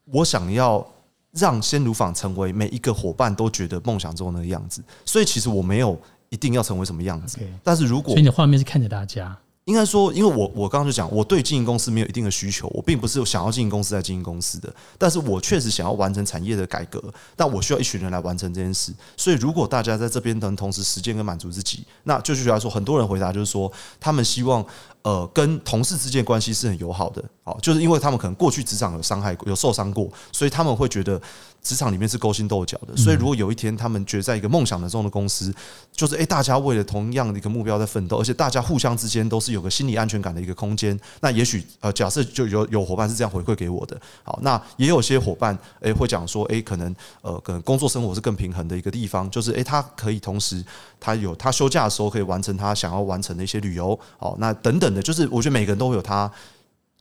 [0.04, 0.86] 我想要
[1.32, 4.80] 让鲜乳坊成为每一个伙伴都觉得梦想中的样子。
[5.04, 7.40] 所以，其实我没有一定要成为什么样子。
[7.64, 9.36] 但是如果，所以你的画面是看着大家。
[9.66, 17.00] 应该说，因为我我刚刚就讲，我对经营公司没有一定的需求，我并不是想要经营公司在经营公司的，但是我确实想要完成产业的改革，
[17.36, 18.92] 但我需要一群人来完成这件事。
[19.16, 23.70] 所以，如果大家在这边能同时实践跟满足自己，那就需要说，很多人回答就是说，
[24.00, 24.64] 他们希望。
[25.02, 31.18] 呃，跟同事之间关系是很友好的，好，就是因为他们可能过去职场有伤害过、有受伤过，所以他们会觉得
[31.62, 32.94] 职场里面是勾心斗角的。
[32.94, 35.50] 所以如果有一天他们觉得在一个梦想的中的公司，
[35.90, 50.62] 就是诶，大家为了同样的一个目标在奋斗，而且大家互相之间都是有个心理安全感的一个空间，那也许呃，假设就有有伙伴是这样回馈给我的，好，那也有些伙伴诶会讲说，诶，可能呃，可能工作生活是更平衡的一个地方，就是诶，他可以同时
[51.00, 54.89] 他有他休假的时候可以完成他想要完成的一些旅游，好，那等等。
[54.94, 56.30] 的，就是我觉得每个人都会有他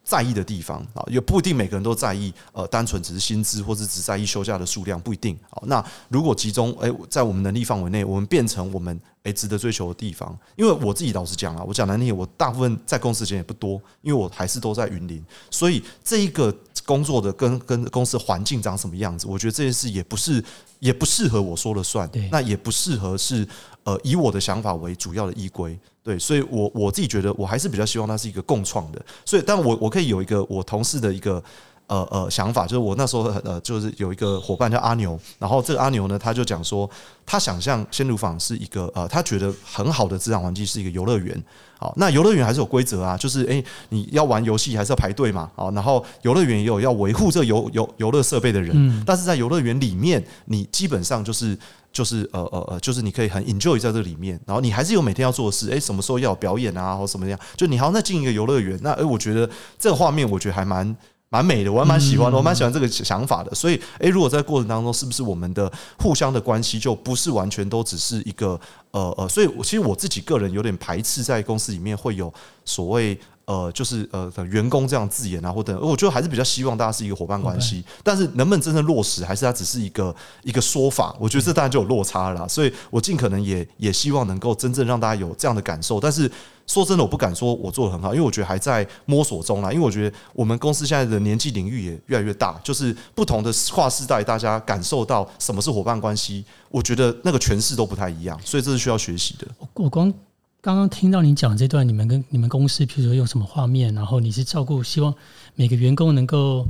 [0.04, 5.38] 在意的地方啊，也不一定每个人都在意，呃，单纯只是薪资，或是只在意休假的数量，不一定。
[5.52, 10.36] 好，那如果集中，哎，在我们能力范围内，我们变成我们哎值得追求的地方。
[10.56, 16.52] 因为我自己老实讲啊，我讲难听，我大部分在公司时间也不多，因为我还是都在云林，所以这一个
[16.86, 20.44] 工作的跟跟公司环境长什么样子，我觉得这件事也不是
[20.80, 23.48] 也不适合我说了算，那也不适合是。
[23.86, 29.00] 呃，以我的想法为主要的依归，对，所以我我自己觉得，我还是比较希望它是一个共创的。
[29.24, 31.44] 所以，但我我可以有一个我同事的一个
[31.86, 36.90] 呃呃想法，就是我那时候呃就是有一个伙伴叫阿牛，然后这个阿牛呢，他就讲说，
[37.28, 41.44] 他想象鲜乳坊是一个呃，他觉得很好的自然环境是一个游乐园。
[41.78, 45.52] 好，那游乐园还是有规则啊，就是诶，你要玩游戏还是要排队嘛。
[45.56, 51.56] 好，然后游乐园也有要维护这游游游乐设备的人，但是在游乐园里面，你基本上就是。
[51.92, 57.40] 就是呃呃呃，就是你可以很 enjoy 在这里面，然后你还是有每天要做的事，哎，什么时候要表演啊，或什么样？
[57.56, 60.96] 就你好像在进一个游乐园，那哎，我觉得这个画面，我觉得还蛮
[61.30, 63.54] 蛮美的，我还蛮喜欢的，我蛮喜欢这个想法的。
[63.56, 68.60] 所以，哎，如果在过程当中，是不是我们的互相的关系就不是完全都只是一个
[68.92, 69.28] 呃呃？
[69.28, 72.34] 所以，我其实我自己个人有点排斥在公司里面会有
[72.66, 73.20] 所谓。
[73.50, 77.84] 呃，就是呃，员工这样字眼啊，或等我觉得还是比较希望大家是一个伙伴关系。
[78.04, 81.16] 但是能不能真正落实，还是它只是一个一个说法？
[81.20, 82.48] 我觉得这当然就有落差了。
[82.48, 86.00] 所以我尽可能也也希望能够真正让大家有这样的感受。
[86.00, 86.32] 但是
[86.68, 89.74] 说真的，我不敢说我做的很好，因为我觉得还在摸索中啦。
[89.74, 99.48] 因为我觉得我们公司现在的年纪领域也越来越大，就是不同的跨世代，大家感受到什么是伙伴关系，我觉得那个诠释都不太一样，所以这是需要学习的。
[99.74, 100.14] 我光。
[100.62, 105.14] 刚刚听到你讲这段，你们跟你们公司，譬如说用什么画面，然后你是照顾，希望
[105.56, 106.68] 每个员工能够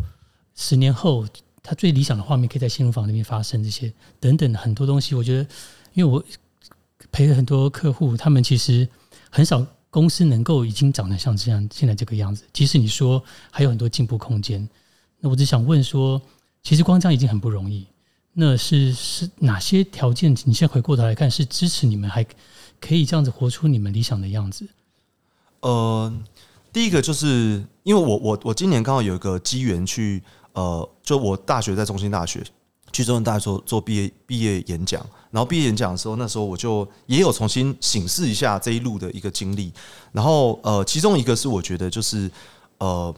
[0.56, 1.26] 十年后
[1.64, 5.42] 他最理想的画面可以在新荣坊那边发生，这些等等很多东西，我觉得，
[5.94, 6.24] 因为我
[7.12, 8.88] 陪了很多客户，他们其实
[9.32, 12.44] 很少公司能够已经长得像这样现在这个样子。
[12.54, 14.70] 即使你说还有很多进步空间，
[15.20, 16.22] 那我只想问说，
[16.62, 17.88] 其实光这样已经很不容易。
[18.34, 20.32] 那是是哪些条件？
[20.46, 22.24] 你现在回过头来看，是支持你们还？
[22.80, 24.68] 可以这样子活出你们理想的样子。
[25.62, 26.14] 呃，
[26.72, 32.44] 第一个就是因为我我我今年刚好有一个机缘去呃，就我大学在中心大学
[32.92, 39.74] 去中心大学做做毕业毕业演讲，然后毕业演讲的时候，那时候我就也有重新审视一下这一路的一个经历。
[40.12, 42.32] 然后呃，其中一个是我觉得就是
[42.78, 43.14] 呃，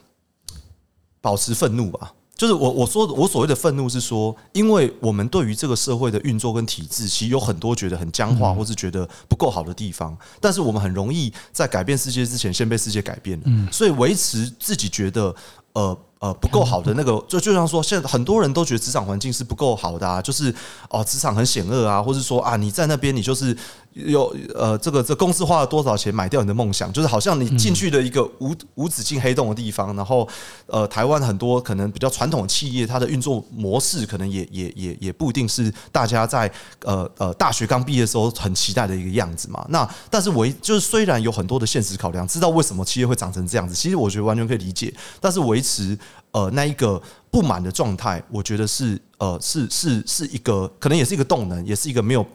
[1.22, 2.14] 保持愤怒吧。
[2.42, 10.18] 就是我我说我所谓的愤怒是说，因为我们对于这个社会的运作跟体制，其实有很多觉得很僵化，或是觉得不够好的地方。
[10.40, 13.46] 但是我们很容易在改变世界之前，先被世界改变了。
[13.72, 15.36] 所以维持自己觉得
[15.74, 20.52] 呃呃不够好的那个，就就像说，现在很多人都觉得职场环境是不够好的啊，就是
[20.90, 23.56] 哦职场很险恶啊，或是说啊你在那边你就是
[23.94, 26.92] 有呃，这个这公司花了多少钱买掉你的梦想？
[26.94, 30.28] 就是好像你进去的一个无无止境黑洞的地方，然后
[30.68, 36.50] 呃，台湾很多可能比较传统的企业，它的运作模式可能也也也也不一定是大家在
[36.86, 39.66] 呃呃大学刚毕业的时候很期待的一个样子嘛。
[39.68, 44.94] 那但是我就是虽然有很多的现实考量，知道为什么企业会长成这样子，其实我觉得完全可以理解。
[45.20, 45.98] 但是维持
[46.32, 52.26] 呃那一个不满的状态，我觉得是呃是是是一个可能也是一个动能，也是一个没有。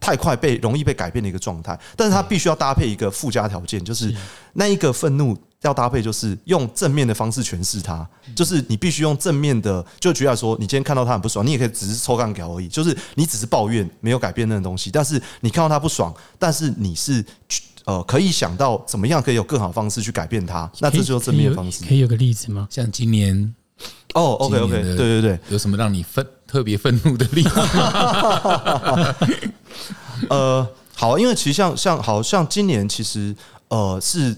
[0.00, 4.14] 太快被容易被改变的一个状态，但是它必须要搭配一个附加条件，就是
[4.54, 17.24] 那一个愤怒要搭配，就是用正面的方式诠释它，就是你必须用正面的，就举例来说，你今天看到他很不爽，你也可以只是抽干条而已，就是你只是抱怨，没有改变那个东西，但是你看到他不爽，但是你是
[17.84, 21.84] 呃可以想到怎么样可以有更好方式去改变他，那这就是正面方式。
[21.84, 22.68] 可以有个例子吗？
[22.70, 23.54] 像今年
[24.14, 27.54] 哦，OK OK，对对对，有什么让你愤特别愤怒的力量？
[30.30, 33.34] 呃，好，因为其实像像好像今年其实
[33.68, 34.34] 呃是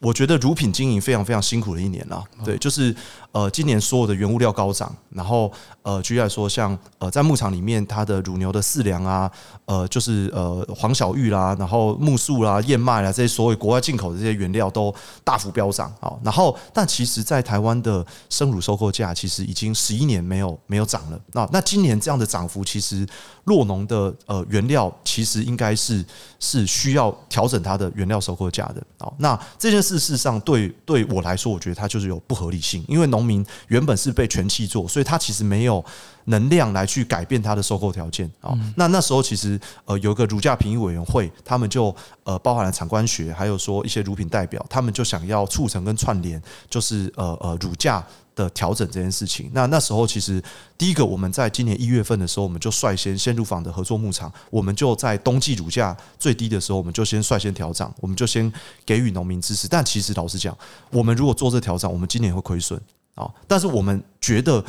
[0.00, 2.94] 我觉得乳品经营非常非常辛苦的一年了，对，就是
[3.32, 5.50] 呃今年所有的原物料高涨，然后
[5.82, 9.30] 呃举例来说，像呃在牧场里面它的乳牛的饲粮啊，
[9.64, 23.06] 呃就是呃黄小玉啦，然后木素啦、燕麦啦这些所谓国外进口的这些原料都大幅飙涨啊，然后但其实在台湾的生乳收购价其实已经十一年没有没有涨了，那那今年这样的涨幅其实。
[23.46, 26.04] 洛农的呃原料其实应该是
[26.38, 29.12] 是需要调整它的原料收购价的哦。
[29.18, 35.84] 那这件事事实上对对我来说，我觉得它就是有不合理性，因为农民原本是被全气做，所以他其实没有
[36.26, 38.56] 能量来去改变他的收购条件啊。
[38.76, 48.04] 那那时候其实呃有一个乳价评议委员会，他们就呃包含了产官学，还有说一些乳品代表，他们就想要促成跟串联，就是呃呃乳价。
[48.34, 50.42] 的调整这件事情，那那时候其实
[50.78, 58.50] 第一个，我们在今年一月份的时候，我们就率先先入坊的合作牧场，我们就在冬季乳价最低的时候，我们就先率先调涨，我们就先
[58.86, 59.68] 给予农民支持。
[59.68, 60.56] 但其实老实讲，
[60.90, 62.80] 我们如果做这调整，我们今年会亏损
[63.14, 63.28] 啊。
[63.46, 64.64] 但是我们觉得，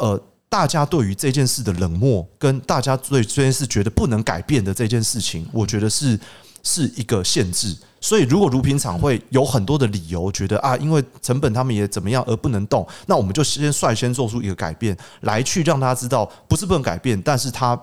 [0.00, 6.18] 呃，大家对于这件事的冷漠，跟大家对这件事觉得不能改变的这件事情，我觉得是
[6.62, 7.76] 是一个限制。
[7.98, 17.80] 所以，如果乳品厂会有很多的理由觉得啊，因为成本他们也怎么样而不能动，那我们就先率先做出一个改变，来去让大家知道，不是不能改变，但是他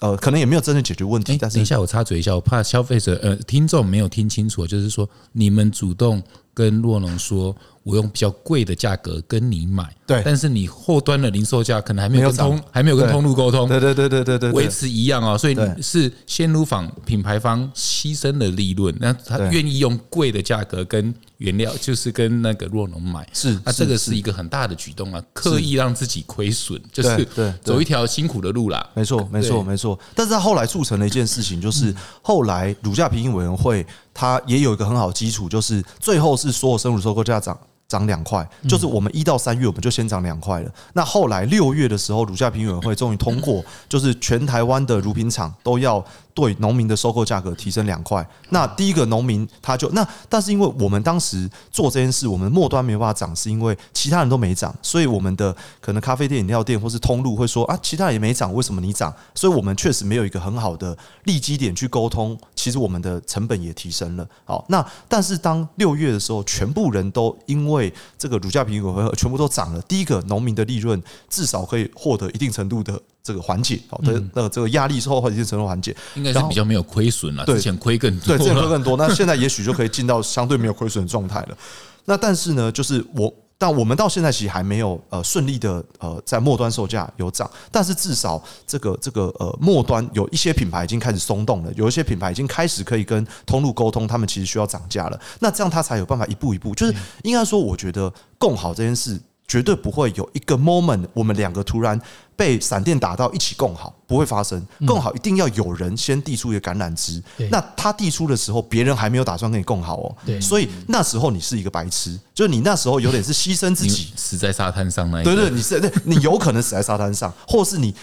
[0.00, 1.38] 呃可能也没有真正解决问题。
[1.40, 7.56] 但是等一下，我插嘴一下，我怕消费者呃听众没有听清楚，就是说你们主动跟洛农说。
[7.84, 13.84] 我用比较贵的价格跟你买，对，但是你后端的零售价可能还没有通，还没有跟通路沟通，对。
[13.84, 37.58] 对对对对对，维持一样啊，所以是鲜乳坊品牌方牺牲了利润，那他愿意用贵的价格跟原料，就是跟那个若农买，是，那这个是一个很大的举动啊，刻意让自己亏损，就是对走一条辛苦的路啦，没错没错没错，但是他后来促成了一件事情，就是后来乳价评议委员会，它也有一个很好的基础，就是最后是所有生乳收购价涨。
[37.88, 40.70] 涨两块，就是我们一到三月我们就先涨两块了。
[40.94, 46.04] 那后来六月的时候，乳价评委会终于通过， 就是全台湾的乳品厂都要。
[46.34, 59.14] 对农民的收购价格提升两块，那第一个农民他就那，但是因为我们当时做这件事，我们末端没有办法涨，是因为其他人都没涨，所以我们的可能咖啡店、饮料店或是通路会说啊，其他人也没涨，为什么你涨？
[59.34, 64.28] 所以我们确实没有一个很好的利基点去沟通，其实我们的成本也提升了。
[64.44, 73.00] 好，那但是当六月的时候，全部人都因为这个乳价评委全部都涨了，第一个农民的利润至少可以获得一定程度的。
[73.24, 77.46] 这个缓解，好的，那这个压力之后或者是程度缓解，应该是比较没有亏损了。
[77.46, 81.56] 之前亏更多，对，之前亏更多，那现在也许就可以进到相对没有亏损的状态了。
[82.04, 95.18] 那但是呢，就是我，但我们到现在其实还没有呃顺利的呃在末端售价有涨，但是至少这个这个呃末端有一些品牌已经开始松动了，有一些品牌已经开始可以跟通路沟通，他们其实需要涨价了。
[95.40, 99.18] 那这样他才有办法一步一步，就是应该说，我觉得共好这件事。
[99.46, 102.00] 绝对不会有一个 moment，我们两个突然
[102.34, 104.66] 被闪电打到一起共好，不会发生。
[104.86, 110.16] 共好一定要有人先递出一个橄榄枝，那他递出的时候，别人还没有打算跟你共好哦。
[110.40, 117.94] 所以那时候你是一个白痴，就是你那时候有点是牺牲自己，死在沙滩上那一对对，你是对，你有可能死在沙滩上，或是你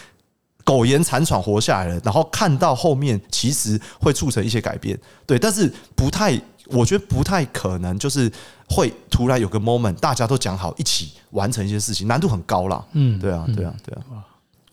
[0.64, 6.40] 苟延残喘活下来了，然后看到后面其实会促成一些改变，对，但是不太。
[6.66, 8.32] 我觉得不太可能，就是
[8.66, 12.82] 会突然有个 moment，大家都讲好一起完成一些事情，难度很高啦。
[12.92, 14.24] 嗯，对啊，对啊，对啊。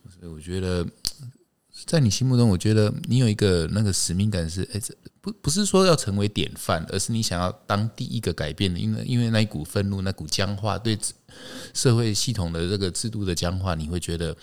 [0.08, 0.86] 所以我觉得，
[1.86, 10.98] 在你心目中，我觉得你有一个那个使命感是，哎，这不不是说要成为典范，而是你想要当第一个改变的，因为因为那一股愤怒、那股僵化，对
[11.74, 14.34] 社会系统的这个制度的僵化，你会觉得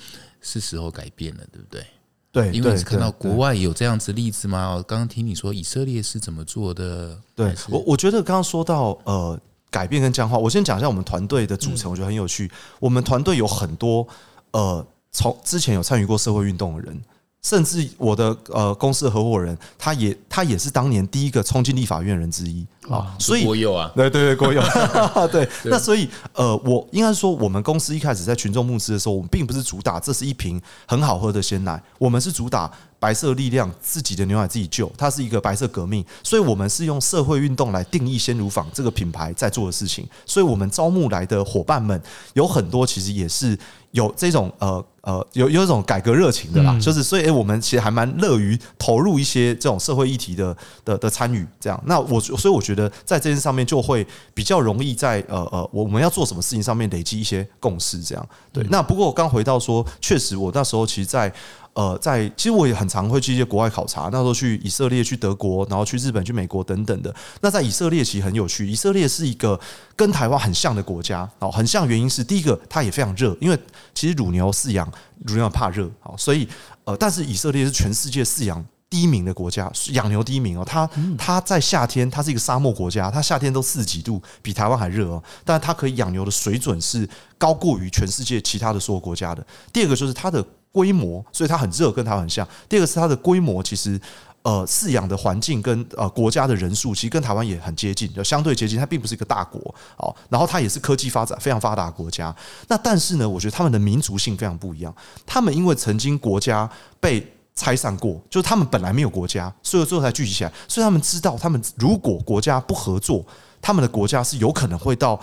[0.46, 1.84] 是时候改变了，对不对？
[2.30, 4.82] 对，因为看到国外有这样子例子吗？
[4.86, 7.18] 刚刚听你说以色列是怎么做的？
[7.34, 12.50] 对我，我觉得刚刚说到呃改变跟僵化，我先讲一下我们团队的组成，我觉得很有趣。
[12.78, 14.06] 我们团队有很多
[14.52, 17.02] 呃从之前有参与过社会运动的人。
[17.46, 22.66] 甚至我的呃公司的合伙人，他也他也是当年第一个冲进立法院人之一。
[22.90, 24.60] 啊，所以国有啊，对对对，国有，
[25.30, 32.68] 对，那所以呃，我应该说，我们公司一开始在群众募资的时候，我们并不是主打这是一瓶很好喝的鲜奶，我们是主打
[32.98, 42.00] 白色力量，自己的牛奶自己救，它是一个白色革命，所以我们是用社会运动来定义鲜乳坊这个品牌在做的事情，所以我们招募来的伙伴们
[42.34, 43.56] 有很多其实也是
[43.92, 44.84] 有这种呃。
[45.06, 51.80] 呃，有有一种改革热情的啦，就是所以，哎，我们其实还蛮乐于投入一些这种社会议题的的的参与，这样。
[51.86, 54.04] 那我所以我觉得在这件上面就会
[54.34, 58.28] 比较容易在呃呃我们要做什么事情上面累积一些共识，这样。
[58.52, 58.66] 对。
[58.68, 61.32] 那不过我刚回到说，确实我那时候其实，在。
[61.76, 67.14] 呃，在其实我也很常会去一些国外考察，那时候去以色列、去德国，然后去日本、去美国等等的。
[67.42, 69.60] 那在以色列其实很有趣，以色列是一个
[69.94, 73.58] 跟台湾很像的国家哦，很像原因是第一个它也非常热，因为
[73.94, 74.90] 其实乳牛饲养
[75.26, 76.48] 乳牛怕热哦，所以
[76.84, 80.64] 呃，但是以色列是全世界饲养第一名的国家，养牛第一名哦。
[80.64, 87.06] 它它在夏天它是一个沙漠国家，它夏天都四十几度，比台湾还热哦，但是它可以养牛的水准是
[87.36, 89.46] 高过于全世界其他的所有国家的。
[89.74, 90.42] 第二个就是它的。
[90.76, 92.46] 规模，所以它很热，跟它很像。
[92.68, 93.98] 第二个是它的规模，其实
[94.42, 98.78] 呃饲养的环境跟呃国家的人数，其实跟台湾也很接近，就相对接近。
[98.78, 102.36] 它并不是一个大国哦，然后它也是科技发展非常发达国家。
[102.68, 104.94] 那但是呢，我觉得他们的民族性非常不一样。
[105.24, 106.68] 他们因为曾经国家
[107.00, 110.52] 被拆散过，就是他们本来没有国家，所以最后才聚集起来。
[110.68, 113.24] 所以他们知道，他们如果国家不合作，
[113.62, 115.18] 他们的国家是有可能会到。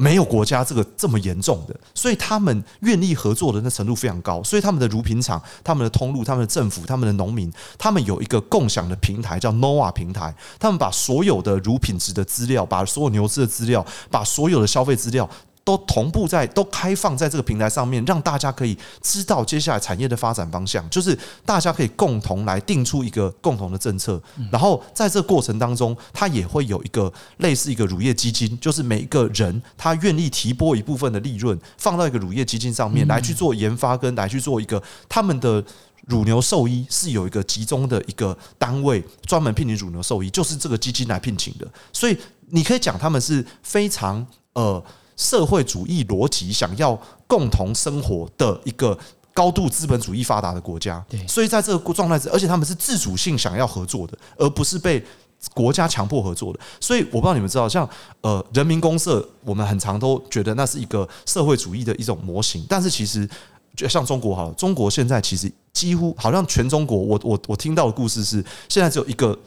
[0.00, 4.40] 没有国家这个这么严重的，所以他们愿意合作的那程度非常高。
[4.44, 10.32] 所以他们的乳品厂、他们的通路、他们的政府、他们的农民，他们有一个共享的平台叫 Nova 平台。
[10.60, 15.28] 他们把所有的乳品质的资料、把所有牛只的资料、把所有的消费资料。
[15.68, 21.14] 都同步在都开放在这个平台上面，让大家可以知道接下来产业的发展方向，就是
[21.44, 24.18] 大家可以共同来定出一个共同的政策。
[24.50, 35.62] 然后在这过程当中，它也会有一个类似一个乳业基金，就是每一个人他愿意提拨一部分的利润放到一个乳业基金上面来去做研发，跟来去做一个他们的
[36.06, 41.68] 乳牛兽医是有一个集中的一个单位专门聘请乳牛兽医，就是这个基金来聘请的。
[41.92, 42.16] 所以
[42.46, 44.82] 你可以讲他们是非常呃。
[45.18, 48.96] 社会主义逻辑想要共同生活的一个
[49.34, 55.04] 高度资本主义发达的国家，所以在这个状态之，而且他们是自主性想要合作的，而不是被
[55.52, 56.60] 国家强迫合作的。
[56.80, 57.88] 所以我不知道你们知道，像
[58.20, 63.28] 呃人民公社，我们很常都觉得那是一个社会主义的一种模型，但是其实
[63.76, 69.38] 就像中国哈，中国现在其实几乎好像全中国，我我我听到的故事是，现在只有一个。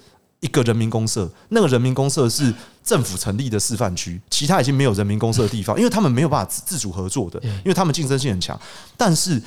[0.42, 2.52] 一个人民公社，那个人民公社是
[2.84, 8.60] 政府成立的示范区，其他已经没有人民公社的地方，因为他们没有办法自主合作的，因为他们竞争性很强。
[8.98, 9.42] 但是，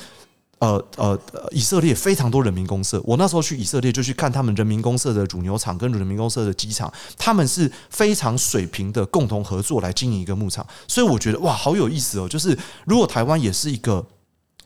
[0.59, 1.19] 呃呃，
[1.51, 12.27] 以色列非常多人民公社，我那时候去以色列就去看他们人民公社的乳牛场跟人民公社的机场，他们是非常水平的共同合作来经营一个牧场，所以我觉得哇，好有意思哦！
[12.27, 14.05] 就是如果台湾也是一个。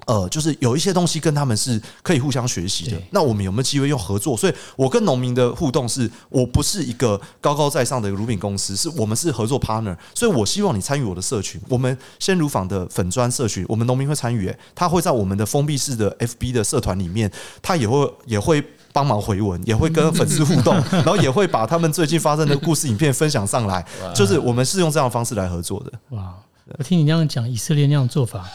[0.06, 2.97] 呃，就是有一些东西跟他们是可以互相学习的。
[3.12, 4.36] 那我们有没有机会用合作？
[4.36, 9.95] 所以我跟农民的互动是，我不是一个高高在上的乳品公司，是我们是合作 partner。
[10.16, 17.32] 所以我希望你参与我的社群，我们鲜乳坊的粉砖社群，我们农民会参与，他会在我们的封闭式的 FB 的社团里面，
[17.62, 23.86] 他也会也会帮忙回文，也会跟粉丝互动， 然后也会把他们最近发生的故事影片分享上来。
[24.16, 25.91] 就是我们是用这样的方式来合作的。
[26.10, 26.34] 哇，
[26.78, 28.47] 我听你那样讲，以色列那样做法。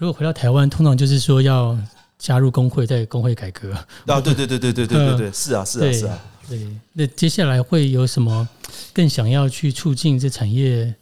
[0.00, 1.78] 如果回到台湾，通常就是说要
[2.18, 3.70] 加入工会，在工会改革。
[4.06, 6.18] 啊，对对对对对对对对，是啊是啊是啊。
[6.48, 8.48] 对，那接下来会有什么
[8.94, 10.94] 更想要去促进这产业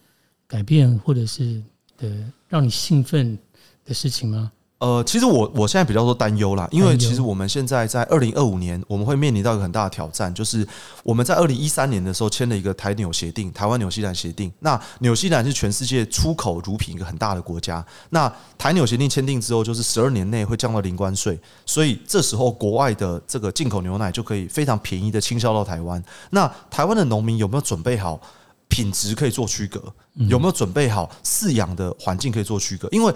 [0.48, 1.62] 改变，或者是
[1.96, 2.10] 的
[2.48, 3.38] 让你兴奋
[3.84, 4.50] 的事情吗？
[4.78, 10.66] 呃，其实我我现在比较多担忧啦，因为其实我们现在在二零二五年，我们会面临到一个很大的挑战，就是
[11.02, 14.52] 我们在二零一三年的时候签了一个台纽协定，台湾纽西兰协定。
[14.60, 17.84] 那纽西兰是全世界出口乳品一个很大的国家。
[18.10, 26.00] 那台纽协定签订之后，就是十二年内会降到零关税，所以这时候国外的这个进口牛奶就可以非常便宜的倾销到台湾。
[26.30, 28.20] 那台湾的农民有没有准备好
[28.68, 29.82] 品质可以做区隔？
[30.28, 32.88] 有没有准备好饲养的环境可以做区隔？
[32.92, 33.12] 因为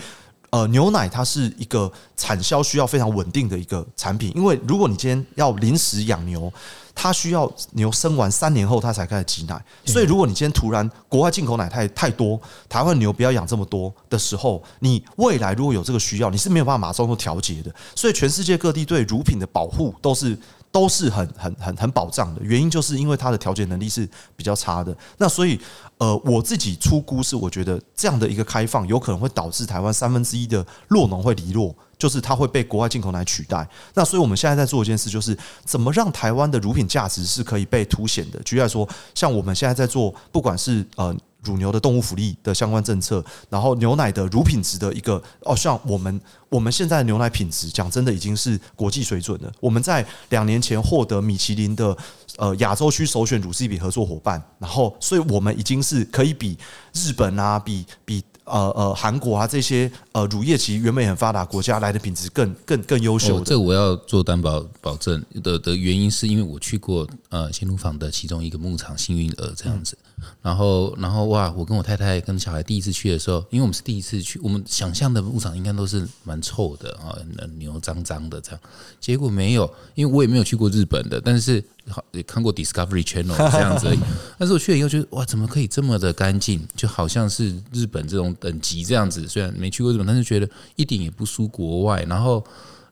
[0.53, 6.53] 呃，牛奶它是一个产销需要非常稳定的一个产品，因为如果你今天要临时养牛，
[6.95, 12.39] 它需要牛生完三年后它才开始挤奶，所以如果你今天突然国外进口奶太太多，
[12.69, 17.75] 台湾牛不要养这么多的时候，你未来如果有这个需要，你是没有办法马上做调节的。
[17.97, 20.39] 所以全世界各地对乳品的保护都是。
[20.73, 24.97] 都是很很很很保障的，原因就是因为它的调节能力是比较差的。
[25.19, 25.61] 那所以，
[25.99, 33.69] 呃，我自己出估是，我觉得这样的一个开放有可能会导致台湾三分之一的弱农会离落，就是它会被国外进口来取代。
[33.93, 38.41] 那所以我们现在在做一件事，就是怎么让台湾的乳品价值是可以被凸显的。
[38.43, 41.15] 举例来说，像我们现在在做，不管是呃。
[41.45, 49.53] 乳牛的动物福利的相关政策，然后牛奶的乳品质的一个哦，像我们我们现在的牛奶品质，讲真的已经是国际水准了。
[49.61, 51.97] 我们在两年前获得米其林的
[52.37, 56.57] 呃亚洲区首选乳制品合作伙伴，然后所以我们已经是可以比
[56.93, 58.23] 日本啊，比比。
[58.45, 63.41] 呃呃，韩国啊这些呃乳业其实原本很发达国家来的品质更更更优秀。
[63.45, 69.97] 这我要做担保保证的的原因，是因为我去过呃鲜乳坊的其中一个牧场幸运儿这样子，
[70.41, 77.17] 然后然后哇，我跟我太太跟小孩第一次去的时候，因为我们是第一次去，我们想象的牧场应该都是蛮臭的啊，
[77.59, 78.61] 牛脏脏的这样，
[79.01, 81.63] 结果没有，因为我也没有去过日本的，但是。
[81.89, 83.89] 好，也看过 Discovery Channel 这样子，
[84.39, 86.65] 但是我去了以后觉得哇，怎么可以这么的干净？
[86.77, 89.27] 就好像是日本这种等级这样子。
[89.27, 92.05] 虽然没去过日本，但是觉得一点也不输国外。
[92.05, 92.45] 然后。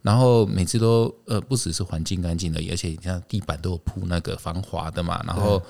[0.02, 5.62] 然后每次都呃不只是环境干净的，而且你看地板都有铺那个防滑的嘛，然后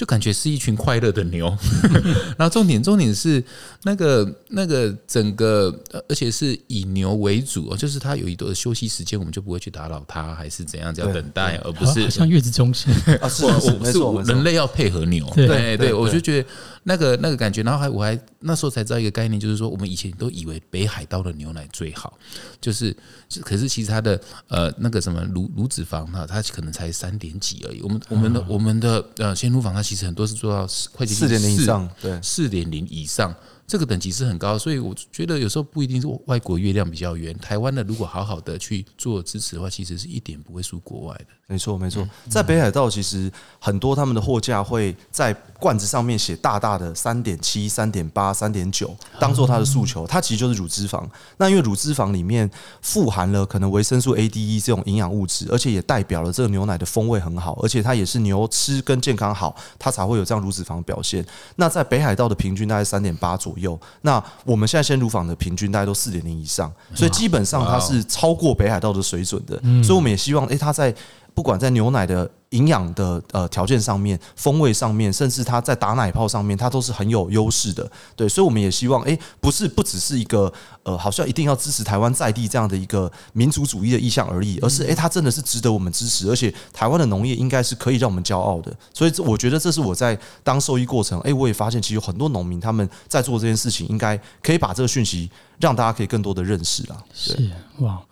[0.00, 1.54] 就感觉是一群快乐的牛。
[2.38, 3.42] 然后重点重点是
[3.82, 5.74] 那个那个整个，
[6.08, 15.30] 而且是以牛为主，就是它有一段休息时间，我们就不会去打扰它，还是怎样要等待，而不是像月子中心 啊，是是是，人类要配合牛。
[15.34, 16.48] 对对，我就觉得
[16.82, 22.18] 那个那个感觉，然后还我还那时候才知道一个概念，就是说我们以前都以为北海道的牛奶最好，
[22.60, 22.94] 就是
[23.42, 23.70] 可是。
[23.70, 27.80] 其实它的呃那个什么乳乳脂肪哈，它可能才三点几而已。
[27.80, 33.34] 我们我们的我们的呃鲜乳坊，它其实很多是做到快四点零以上，对，四点零以上。
[33.70, 37.32] 这个等级是很高，所以我觉得有时候不一定是外国月亮比较圆。
[37.38, 41.26] 台湾的如果好好的去做支持的话，其实是一点不会输国外的。
[41.46, 42.04] 没错，没错。
[42.28, 50.04] 在北海道，其实很多他们的货架会在罐子上面写大大的三点七、三点八、三点九，当做它的诉求。
[50.04, 51.08] 它其实就是乳脂肪。
[51.36, 52.50] 那因为乳脂肪里面
[52.82, 61.24] 富含了可能维生素 A、D、E 这种营养物质，而且也代表了这个牛奶的风味很好，而且它也是牛吃跟健康好，它才会有这样乳脂肪表现。
[61.54, 63.59] 那在北海道的平均大概三点八左右。
[63.60, 70.94] 有，那我们现在鲜乳坊的平均大概都四点零以上，所以基本上它是超过北海道的水准的，所以我们也希望，诶，它在
[71.34, 72.30] 不管在牛奶的。
[72.50, 77.88] 营养的呃条件上面，风味上面，甚至它在打奶泡上面，它都是很有优势的。
[78.16, 80.52] 对，所以我们也希望，哎，不是不只是一个
[80.82, 88.76] 呃，好像一定要支持台湾在地这样的一个民族主义的意向而已，而是哎，它真的是值得我们支持，而且台湾的农业应该是可以让我们骄傲的。
[88.92, 96.96] 所以，我觉得这是我在当受益过程，哎，我也发现其实有很多农民他们在做这件事情，应该可以把这个讯息让大家可以更多的认识了。
[97.14, 98.02] 是哇，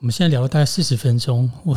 [0.00, 1.74] 我们现在聊了大概四十分钟，我。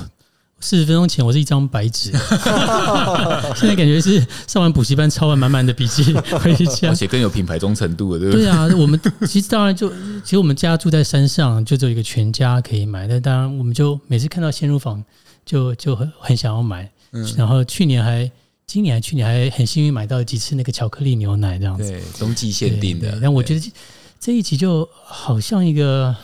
[0.63, 2.09] 四十分钟前，我是一张白纸
[3.53, 8.45] 现在感觉是上完补习班抄完满满的笔记 回家，而且更有品牌忠诚度了，对不对？
[8.45, 8.97] 对啊，我们
[9.27, 9.89] 其实当然就，
[10.23, 13.09] 其实我们家住在山上，就只有一个全家可以买。
[13.09, 15.03] 但当然，我们就每次看到鲜乳坊，
[15.45, 16.89] 就就很很想要买。
[17.11, 18.31] 嗯，然后去年还，
[18.65, 23.19] 今年还去年还很幸运买到几次那个巧克力牛奶这样子，对，冬季限定的。
[23.21, 23.71] 但我觉得
[24.17, 26.15] 这一集就好像一个。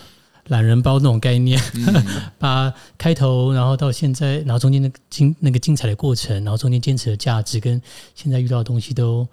[0.49, 1.59] 懒人包那种概念，
[2.37, 7.81] 把开头，然后到现在，然后中间那个精那个精彩的过程，然后中间坚持的价值，跟
[8.15, 9.27] 现在遇到的东西，都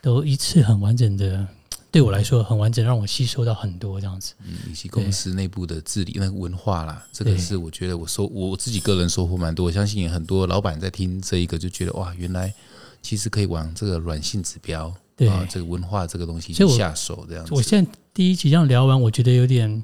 [0.00, 1.46] 都一次很完整的，
[1.90, 4.34] 对我来说很完整，让我吸收到很多这样子。
[4.46, 9.66] 嗯，以及公司内部的治理那个文化啦，这个是我觉得我收我自己个人收获蛮多。
[9.66, 12.54] 我相信很多老板在听这一个就觉得哇，原来
[13.02, 17.52] 其实可以往这个软性指标，对这个文化这个东西下手这样子。
[17.52, 19.82] 我现在第一集这样聊完，我觉得有点。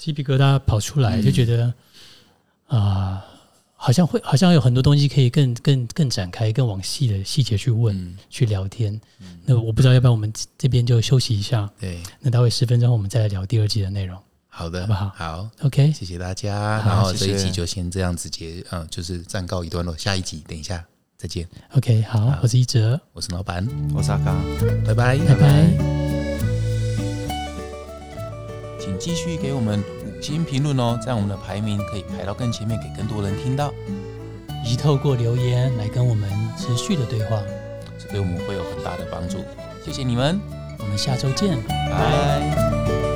[0.00, 1.72] 鸡皮疙瘩跑出来，就觉得
[2.68, 3.22] 啊，
[3.76, 8.98] 好像会，好像有很多东西可以更、更、更展开，更往细的细节去问、去聊天。
[9.44, 11.70] 那我不知道要不要我们这边就休息一下？
[11.78, 14.18] 对，那待会十分钟我们再来聊第二季的内容。
[14.48, 15.12] 好的，好不好？
[15.14, 16.78] 好，OK，谢谢大家。
[16.78, 19.94] 然后这一集就先这样子结，嗯，就是暂告一段落。
[19.98, 20.82] 下一集等一下
[21.18, 21.46] 再见。
[21.76, 24.42] OK，好，我是一哲，我是老板，我是阿刚，
[24.86, 25.66] 拜拜，拜拜。
[25.78, 26.09] 请
[29.00, 33.72] 继续给我们五星评论哦，这样我们的排名可以排到更前面，给更多人听到。
[34.62, 37.42] 以及透过留言来跟我们持续的对话，
[37.98, 39.38] 这对我们会有很大的帮助。
[39.82, 40.38] 谢谢你们，
[40.78, 43.09] 我们下周见，拜。